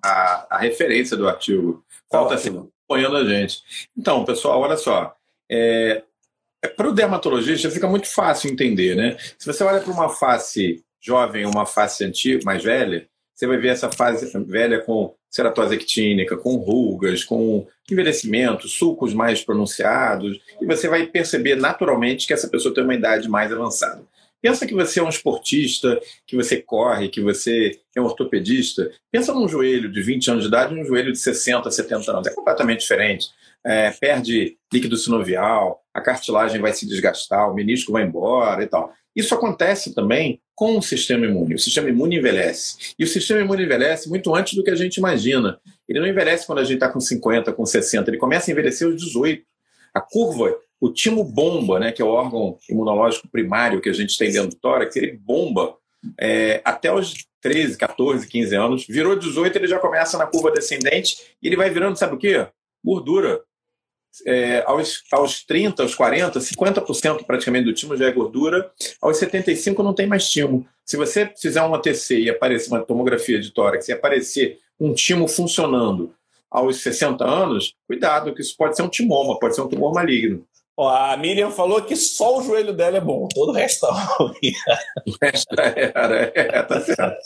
[0.05, 1.85] a, a referência do artigo.
[2.11, 2.51] Falta assim,
[2.89, 3.59] acompanhando a gente.
[3.97, 5.15] Então, pessoal, olha só.
[5.51, 6.03] É,
[6.63, 9.17] é para o dermatologista fica muito fácil entender, né?
[9.39, 13.09] Se você olha para uma face jovem, uma face antiga, mais velha,
[13.39, 19.45] você vai ver essa fase velha com ceratose actínica, com rugas, com envelhecimento, sulcos mais
[19.45, 24.03] pronunciados, e você vai perceber naturalmente que essa pessoa tem uma idade mais avançada.
[24.43, 28.91] Pensa que você é um esportista, que você corre, que você é um ortopedista.
[29.11, 32.27] Pensa num joelho de 20 anos de idade e um joelho de 60, 70 anos.
[32.27, 33.29] É completamente diferente.
[33.65, 38.93] É, perde líquido sinovial, a cartilagem vai se desgastar, o menisco vai embora e tal.
[39.19, 41.57] Isso acontece também com o sistema imune.
[41.57, 42.95] O sistema imune envelhece.
[42.97, 45.59] E o sistema imune envelhece muito antes do que a gente imagina.
[45.89, 48.09] Ele não envelhece quando a gente está com 50, com 60.
[48.09, 49.43] Ele começa a envelhecer aos 18.
[49.93, 54.17] A curva, o timo bomba, né, que é o órgão imunológico primário que a gente
[54.17, 55.75] tem dentro do tórax, ele bomba
[56.17, 58.87] é, até os 13, 14, 15 anos.
[58.89, 62.47] Virou 18, ele já começa na curva descendente e ele vai virando, sabe o quê?
[62.85, 63.41] Gordura
[64.27, 69.83] é, aos, aos 30, aos 40, 50% praticamente do timo já é gordura, aos 75
[69.83, 70.67] não tem mais timo.
[70.85, 75.29] Se você fizer uma TC e aparecer uma tomografia de tórax e aparecer um timo
[75.29, 76.15] funcionando
[76.51, 80.47] aos 60 anos, cuidado, que isso pode ser um timoma, pode ser um tumor maligno.
[80.77, 83.91] Ó, a Miriam falou que só o joelho dela é bom, todo o resto é
[83.91, 84.53] ruim.
[85.07, 87.19] o resto era, é, tá certo.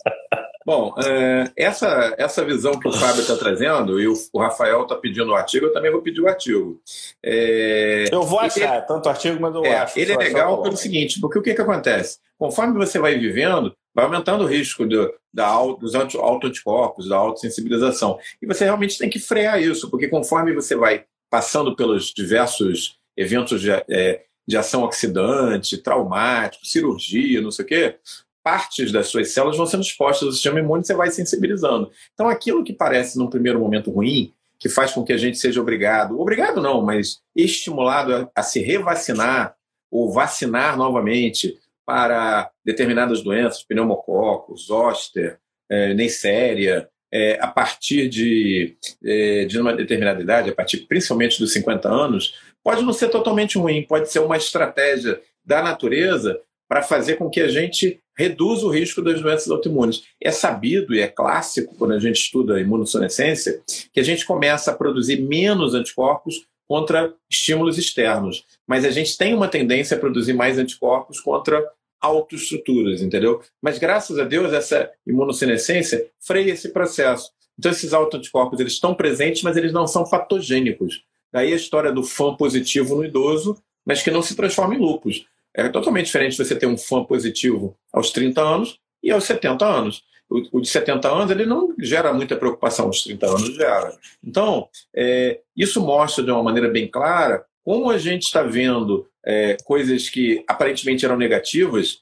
[0.64, 4.94] Bom, é, essa, essa visão que o Fábio está trazendo, e o, o Rafael está
[4.94, 6.80] pedindo o artigo, eu também vou pedir o artigo.
[7.22, 9.98] É, eu vou achar, ele, tanto artigo, mas eu é, acho.
[9.98, 12.18] Ele é legal pelo seguinte, porque o que, que acontece?
[12.38, 18.18] Conforme você vai vivendo, vai aumentando o risco do, da, dos autoanticorpos, da autossensibilização.
[18.40, 23.60] E você realmente tem que frear isso, porque conforme você vai passando pelos diversos eventos
[23.60, 27.96] de, é, de ação oxidante, traumático, cirurgia, não sei o quê,
[28.43, 31.90] partes das suas células vão sendo expostas ao sistema imune e você vai sensibilizando.
[32.12, 35.61] Então, aquilo que parece num primeiro momento ruim, que faz com que a gente seja
[35.61, 39.57] obrigado, obrigado não, mas estimulado a, a se revacinar
[39.90, 45.38] ou vacinar novamente para determinadas doenças, pneumococos, zoster,
[45.68, 51.53] é, Neisseria, é, a partir de, é, de uma determinada idade, a partir principalmente dos
[51.53, 56.40] 50 anos, pode não ser totalmente ruim, pode ser uma estratégia da natureza
[56.72, 60.04] para fazer com que a gente reduza o risco das doenças autoimunes.
[60.18, 63.60] É sabido e é clássico, quando a gente estuda imunossenescência,
[63.92, 69.34] que a gente começa a produzir menos anticorpos contra estímulos externos, mas a gente tem
[69.34, 71.62] uma tendência a produzir mais anticorpos contra
[72.00, 73.42] autoestruturas, entendeu?
[73.60, 77.30] Mas graças a Deus essa imunossenescência freia esse processo.
[77.58, 81.04] Então esses autoanticorpos eles estão presentes, mas eles não são patogênicos.
[81.30, 85.26] Daí a história do fã positivo no idoso, mas que não se transforma em lupus.
[85.55, 90.03] É totalmente diferente você ter um fã positivo aos 30 anos e aos 70 anos.
[90.28, 93.92] O, o de 70 anos ele não gera muita preocupação, os 30 anos gera.
[94.24, 99.57] Então, é, isso mostra de uma maneira bem clara como a gente está vendo é,
[99.64, 102.00] coisas que aparentemente eram negativas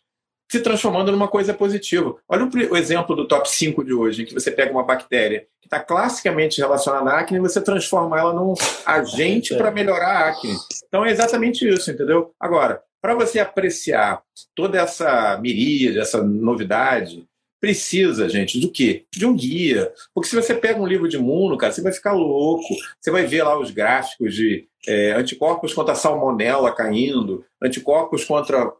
[0.50, 2.16] se transformando numa coisa positiva.
[2.28, 5.46] Olha o, o exemplo do top 5 de hoje, em que você pega uma bactéria
[5.60, 10.28] que está classicamente relacionada à acne e você transforma ela num agente para melhorar a
[10.30, 10.56] acne.
[10.88, 12.34] Então é exatamente isso, entendeu?
[12.40, 14.22] Agora, para você apreciar
[14.54, 17.26] toda essa miríade, essa novidade,
[17.60, 19.04] precisa, gente, do quê?
[19.12, 19.92] De um guia.
[20.14, 22.74] Porque se você pega um livro de imuno, cara, você vai ficar louco.
[22.98, 28.72] Você vai ver lá os gráficos de é, anticorpos contra salmonela caindo, anticorpos contra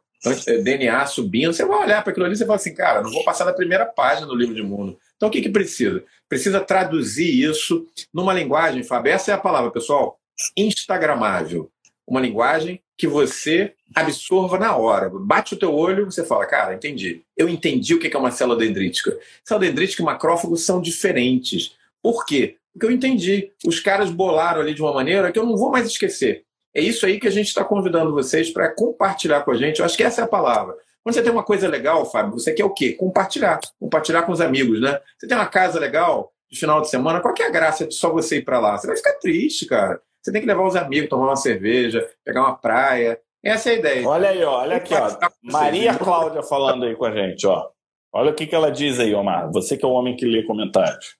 [0.46, 1.52] é, DNA subindo.
[1.52, 3.84] Você vai olhar para aquilo ali e fala assim, cara, não vou passar da primeira
[3.84, 4.98] página do livro de imuno.
[5.16, 6.02] Então o que, que precisa?
[6.28, 9.12] Precisa traduzir isso numa linguagem, Fábio.
[9.12, 10.18] Essa é a palavra, pessoal.
[10.56, 11.70] Instagramável.
[12.10, 15.08] Uma linguagem que você absorva na hora.
[15.08, 17.22] Bate o teu olho, você fala, cara, entendi.
[17.36, 19.16] Eu entendi o que é uma célula dendrítica.
[19.44, 21.76] Célula dendrítica e macrófagos são diferentes.
[22.02, 22.56] Por quê?
[22.72, 23.52] Porque eu entendi.
[23.64, 26.44] Os caras bolaram ali de uma maneira que eu não vou mais esquecer.
[26.74, 29.78] É isso aí que a gente está convidando vocês para compartilhar com a gente.
[29.78, 30.76] Eu acho que essa é a palavra.
[31.04, 32.92] Quando você tem uma coisa legal, Fábio, você quer o quê?
[32.92, 33.60] Compartilhar.
[33.78, 34.98] Compartilhar com os amigos, né?
[35.16, 37.94] Você tem uma casa legal de final de semana, qual que é a graça de
[37.94, 38.76] só você ir para lá?
[38.76, 40.00] Você vai ficar triste, cara.
[40.22, 43.18] Você tem que levar os amigos, tomar uma cerveja, pegar uma praia.
[43.42, 44.08] Essa é a ideia.
[44.08, 45.16] Olha aí, ó, olha aqui, ó.
[45.42, 47.68] Maria Cláudia falando aí com a gente, ó.
[48.12, 49.50] Olha o que, que ela diz aí, Omar.
[49.52, 51.16] Você que é o homem que lê comentários.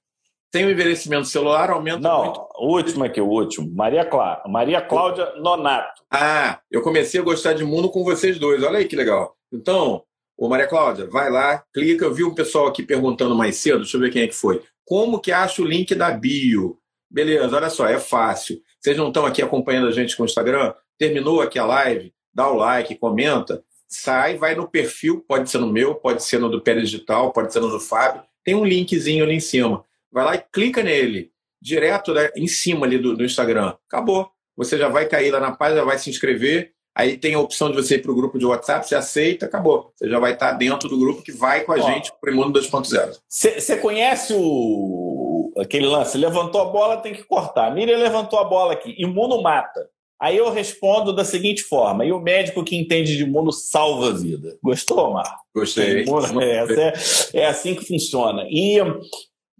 [0.53, 2.41] Tem o envelhecimento celular, aumenta Não, muito.
[2.59, 3.73] o último aqui, o último.
[3.73, 4.43] Maria, Clá...
[4.49, 6.03] Maria Cláudia Nonato.
[6.11, 8.63] Ah, eu comecei a gostar de mundo com vocês dois.
[8.65, 9.37] Olha aí que legal.
[9.53, 10.03] Então,
[10.37, 12.05] ô Maria Cláudia, vai lá, clica.
[12.05, 14.61] Eu vi um pessoal aqui perguntando mais cedo, deixa eu ver quem é que foi.
[14.85, 16.77] Como que acha o link da bio?
[17.09, 18.61] Beleza, olha só, é fácil.
[18.81, 20.73] Vocês não estão aqui acompanhando a gente com o Instagram?
[20.99, 25.67] Terminou aqui a live, dá o like, comenta, sai, vai no perfil, pode ser no
[25.67, 28.23] meu, pode ser no do Pérez Digital, pode ser no do Fábio.
[28.43, 29.85] Tem um linkzinho ali em cima.
[30.11, 33.75] Vai lá e clica nele, direto né, em cima ali do, do Instagram.
[33.87, 34.31] Acabou.
[34.57, 36.73] Você já vai cair lá na página, vai se inscrever.
[36.95, 39.93] Aí tem a opção de você ir para o grupo de WhatsApp, você aceita, acabou.
[39.95, 41.81] Você já vai estar dentro do grupo que vai com a Ó.
[41.81, 43.19] gente para o Mundo 2.0.
[43.29, 45.30] Você conhece o
[45.61, 46.17] aquele lance?
[46.19, 47.69] Levantou a bola, tem que cortar.
[47.69, 48.95] A Miriam levantou a bola aqui.
[48.99, 49.89] Imuno mata.
[50.21, 54.13] Aí eu respondo da seguinte forma: e o médico que entende de imuno salva a
[54.13, 54.57] vida.
[54.63, 55.37] Gostou, Mar?
[55.55, 56.03] Gostei.
[56.03, 56.93] Imuno, é, é,
[57.35, 58.45] é assim que funciona.
[58.51, 58.79] E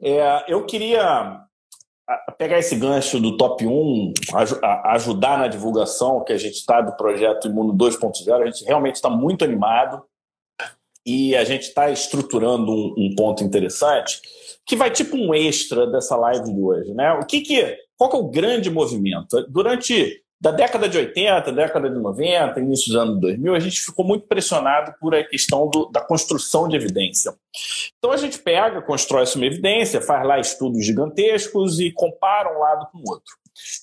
[0.03, 1.41] é, eu queria
[2.37, 6.81] pegar esse gancho do top 1, aju- a- ajudar na divulgação que a gente está
[6.81, 8.43] do projeto Imuno 2.0.
[8.43, 10.03] A gente realmente está muito animado
[11.07, 14.21] e a gente está estruturando um, um ponto interessante
[14.67, 17.13] que vai tipo um extra dessa live de hoje, né?
[17.15, 19.45] O que que qual que é o grande movimento?
[19.49, 24.07] Durante da década de 80, década de 90, início dos anos 2000, a gente ficou
[24.07, 27.35] muito pressionado por a questão do- da construção de evidência.
[27.99, 32.87] Então a gente pega, constrói uma evidência, faz lá estudos gigantescos e compara um lado
[32.91, 33.35] com o outro.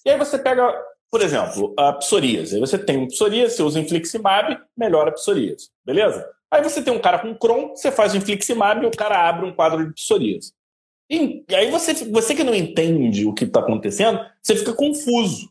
[0.04, 0.74] E aí você pega,
[1.12, 2.56] por exemplo, a psoríase.
[2.56, 5.70] Aí você tem um psoríase, você usa infliximab, melhora a psoríase.
[5.86, 6.28] Beleza?
[6.50, 9.46] Aí você tem um cara com Crohn, você faz o infliximab e o cara abre
[9.46, 10.54] um quadro de psoríase.
[11.10, 15.50] E aí você, você que não entende o que está acontecendo, você fica confuso.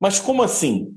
[0.00, 0.96] Mas como assim?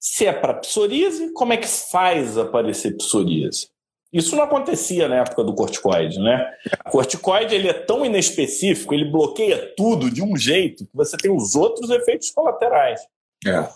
[0.00, 3.68] Se é para psoríase, como é que faz aparecer psoríase?
[4.12, 6.50] Isso não acontecia na época do corticoide, né?
[6.86, 11.30] O corticoide ele é tão inespecífico, ele bloqueia tudo de um jeito que você tem
[11.30, 13.00] os outros efeitos colaterais.
[13.46, 13.68] É.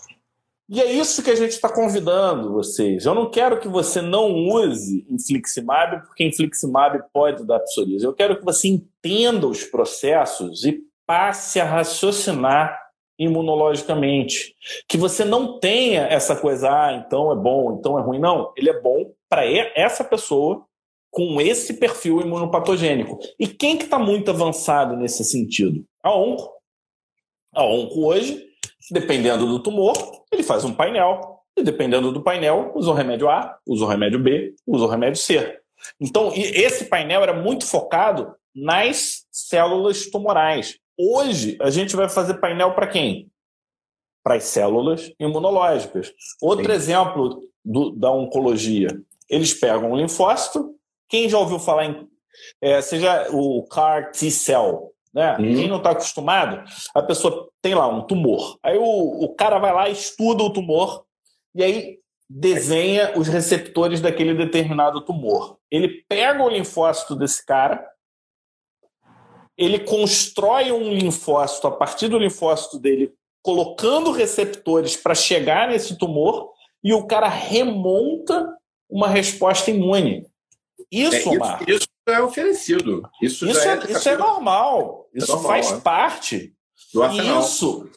[0.71, 3.05] E é isso que a gente está convidando vocês.
[3.05, 8.05] Eu não quero que você não use infliximab, porque infliximab pode dar psoríase.
[8.05, 12.79] Eu quero que você entenda os processos e passe a raciocinar
[13.19, 14.55] imunologicamente.
[14.87, 18.19] Que você não tenha essa coisa, ah, então é bom, então é ruim.
[18.19, 20.65] Não, ele é bom para essa pessoa
[21.11, 23.19] com esse perfil imunopatogênico.
[23.37, 25.83] E quem que está muito avançado nesse sentido?
[26.01, 26.49] A onco.
[27.53, 28.50] A onco hoje,
[28.89, 29.93] dependendo do tumor,
[30.31, 31.39] ele faz um painel.
[31.57, 35.21] E dependendo do painel, usa o remédio A, usa o remédio B, usa o remédio
[35.21, 35.59] C.
[35.99, 40.77] Então, esse painel era muito focado nas células tumorais.
[40.97, 43.29] Hoje, a gente vai fazer painel para quem?
[44.23, 46.13] Para as células imunológicas.
[46.41, 46.71] Outro Sim.
[46.73, 48.87] exemplo do- da oncologia.
[49.29, 50.75] Eles pegam um linfócito.
[51.09, 52.07] Quem já ouviu falar em.
[52.61, 55.33] É, seja o CAR T-cell, né?
[55.37, 55.55] Uhum.
[55.55, 56.63] Quem não está acostumado,
[56.95, 58.57] a pessoa tem lá um tumor.
[58.63, 61.05] Aí o, o cara vai lá, estuda o tumor
[61.53, 61.99] e aí
[62.29, 65.57] desenha os receptores daquele determinado tumor.
[65.69, 67.85] Ele pega o linfócito desse cara,
[69.57, 76.51] ele constrói um linfócito a partir do linfócito dele, colocando receptores para chegar nesse tumor,
[76.83, 78.57] e o cara remonta
[78.89, 80.25] uma resposta imune.
[80.91, 83.03] Isso, É, isso, isso é oferecido.
[83.21, 85.07] Isso, isso, já é, isso é normal.
[85.13, 85.79] É Isso normal, faz é.
[85.79, 86.55] parte.
[86.93, 87.41] Do arsenal.
[87.41, 87.89] Isso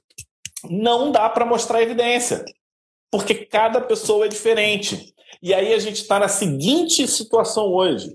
[0.70, 2.44] não dá para mostrar evidência,
[3.10, 5.14] porque cada pessoa é diferente.
[5.42, 8.14] E aí a gente está na seguinte situação hoje: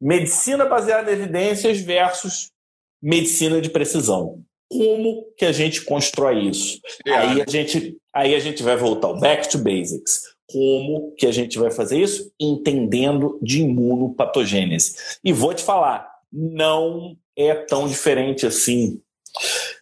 [0.00, 2.50] medicina baseada em evidências versus
[3.02, 4.42] medicina de precisão.
[4.70, 6.78] Como que a gente constrói isso?
[7.06, 10.20] É, Aí a gente, aí a gente vai voltar ao back to basics.
[10.46, 12.30] Como que a gente vai fazer isso?
[12.40, 14.96] Entendendo de imunopatogênese.
[15.24, 19.00] E vou te falar, não é tão diferente assim.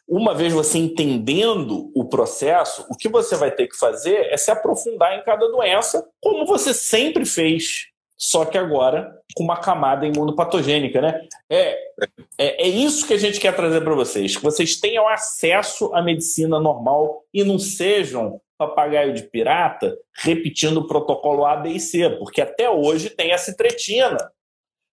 [0.08, 4.50] Uma vez você entendendo o processo, o que você vai ter que fazer é se
[4.50, 7.86] aprofundar em cada doença, como você sempre fez,
[8.16, 11.20] só que agora com uma camada imunopatogênica, né?
[11.50, 11.76] É,
[12.38, 16.00] é, é isso que a gente quer trazer para vocês, que vocês tenham acesso à
[16.00, 22.08] medicina normal e não sejam papagaio de pirata repetindo o protocolo A, B e C,
[22.10, 24.16] porque até hoje tem a citretina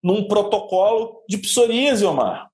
[0.03, 2.51] num protocolo de psoríase, Omar.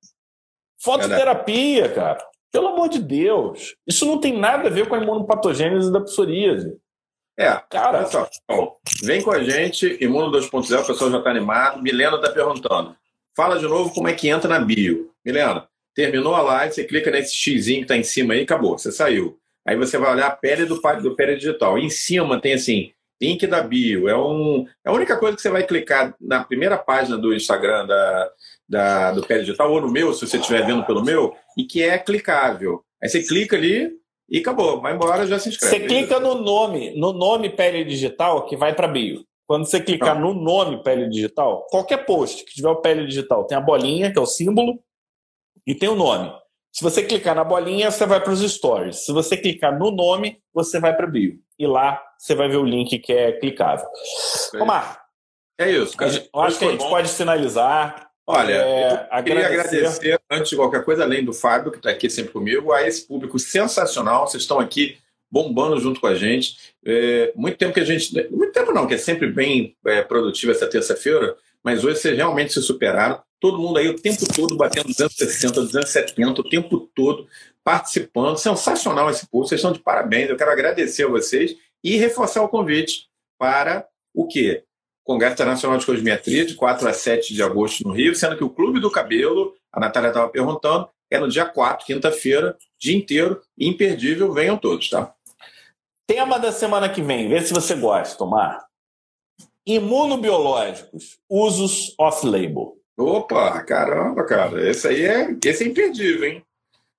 [0.78, 2.18] Fototerapia, cara.
[2.52, 3.76] Pelo amor de Deus.
[3.86, 6.76] Isso não tem nada a ver com a imunopatogênese da psoríase.
[7.38, 8.28] É, Cara, olha só.
[8.48, 11.82] Bom, vem com a gente, Imuno 2.0, o pessoal já está animado.
[11.82, 12.96] Milena está perguntando.
[13.36, 15.10] Fala de novo como é que entra na bio.
[15.24, 18.90] Milena, terminou a live, você clica nesse xizinho que está em cima aí, acabou, você
[18.90, 19.38] saiu.
[19.66, 21.76] Aí você vai olhar a pele do, do pele digital.
[21.76, 24.08] Em cima tem assim, link da bio.
[24.08, 27.86] É, um, é a única coisa que você vai clicar na primeira página do Instagram
[27.86, 28.30] da,
[28.68, 31.82] da, do pele digital, ou no meu, se você estiver vendo pelo meu, e que
[31.82, 32.82] é clicável.
[33.02, 33.90] Aí você clica ali
[34.28, 35.76] e acabou, vai embora, já se inscreve.
[35.76, 39.24] Você clica no nome, no nome pele digital, que vai para bio.
[39.46, 43.56] Quando você clicar no nome Pele Digital, qualquer post que tiver o Pele Digital tem
[43.56, 44.80] a bolinha, que é o símbolo,
[45.64, 46.32] e tem o nome.
[46.72, 49.06] Se você clicar na bolinha, você vai para os stories.
[49.06, 51.38] Se você clicar no nome, você vai para bio.
[51.58, 53.86] E lá você vai ver o link que é clicável.
[54.60, 55.00] Omar.
[55.58, 55.96] É isso.
[55.96, 56.12] Cara.
[56.12, 56.90] Eu acho que a gente bom.
[56.90, 58.05] pode finalizar.
[58.26, 59.76] Olha, é, eu queria agradecer.
[59.86, 63.06] agradecer, antes de qualquer coisa, além do Fábio, que está aqui sempre comigo, a esse
[63.06, 64.26] público sensacional.
[64.26, 64.98] Vocês estão aqui
[65.30, 66.56] bombando junto com a gente.
[66.84, 68.12] É, muito tempo que a gente.
[68.30, 72.52] Muito tempo não, que é sempre bem é, produtivo essa terça-feira, mas hoje vocês realmente
[72.52, 73.22] se superaram.
[73.38, 77.28] Todo mundo aí o tempo todo batendo 260, 270, o tempo todo
[77.62, 78.38] participando.
[78.38, 80.28] Sensacional esse curso, vocês estão de parabéns.
[80.28, 83.08] Eu quero agradecer a vocês e reforçar o convite
[83.38, 84.64] para o quê?
[85.06, 88.50] Congresso Internacional de Cosmetria, de 4 a 7 de agosto no Rio, sendo que o
[88.50, 94.32] Clube do Cabelo, a Natália estava perguntando, é no dia 4, quinta-feira, dia inteiro, imperdível,
[94.32, 95.14] venham todos, tá?
[96.08, 98.66] Tema da semana que vem, vê se você gosta, Tomar.
[99.64, 102.76] Imunobiológicos, usos off-label.
[102.98, 104.68] Opa, caramba, cara.
[104.68, 106.42] Esse aí é, esse é imperdível, hein?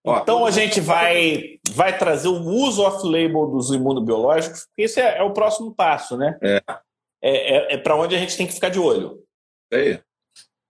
[0.05, 5.18] Ó, então a gente vai, vai trazer o uso off-label dos imunobiológicos, porque esse é,
[5.18, 6.38] é, o próximo passo, né?
[6.41, 6.62] É.
[7.22, 9.24] É, é, é para onde a gente tem que ficar de olho.
[9.72, 9.99] Isso aí.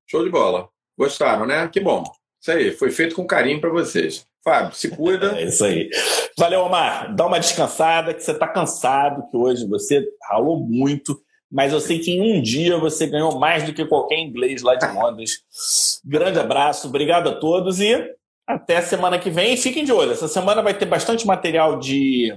[0.10, 0.70] Show de bola.
[0.98, 1.68] Gostaram, né?
[1.68, 2.04] Que bom.
[2.42, 2.72] Isso aí.
[2.72, 4.26] Foi feito com carinho para vocês.
[4.44, 5.38] Fábio, se cuida.
[5.38, 5.90] É isso aí.
[6.38, 7.14] Valeu, Omar.
[7.14, 11.22] Dá uma descansada, que você está cansado, que hoje você ralou muito,
[11.52, 14.76] mas eu sei que em um dia você ganhou mais do que qualquer inglês lá
[14.76, 15.44] de Londres.
[16.06, 18.10] Grande abraço, obrigado a todos e
[18.48, 19.58] até semana que vem.
[19.58, 22.34] Fiquem de olho, essa semana vai ter bastante material de,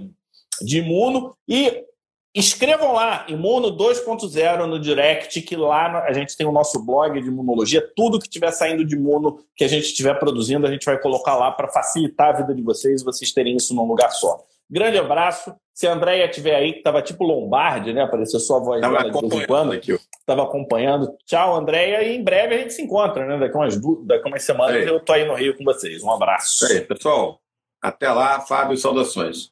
[0.63, 1.85] de imuno e
[2.33, 7.27] Escrevam lá, Imuno 2.0 no direct, que lá a gente tem o nosso blog de
[7.27, 7.85] imunologia.
[7.97, 11.35] Tudo que estiver saindo de imuno, que a gente estiver produzindo, a gente vai colocar
[11.35, 14.45] lá para facilitar a vida de vocês e vocês terem isso num lugar só.
[14.71, 15.53] Grande abraço.
[15.75, 18.03] Se a Andréia estiver aí, que estava tipo Lombardi, né?
[18.03, 19.75] Apareceu sua voz tava de vez em quando.
[19.75, 21.13] Estava acompanhando.
[21.27, 22.05] Tchau, Andréia.
[22.05, 23.39] E em breve a gente se encontra, né?
[23.39, 23.77] Daqui umas,
[24.07, 26.03] daqui umas semanas eu tô aí no Rio com vocês.
[26.03, 26.67] Um abraço.
[26.67, 27.41] Aí, pessoal.
[27.83, 29.51] Até lá, Fábio, saudações.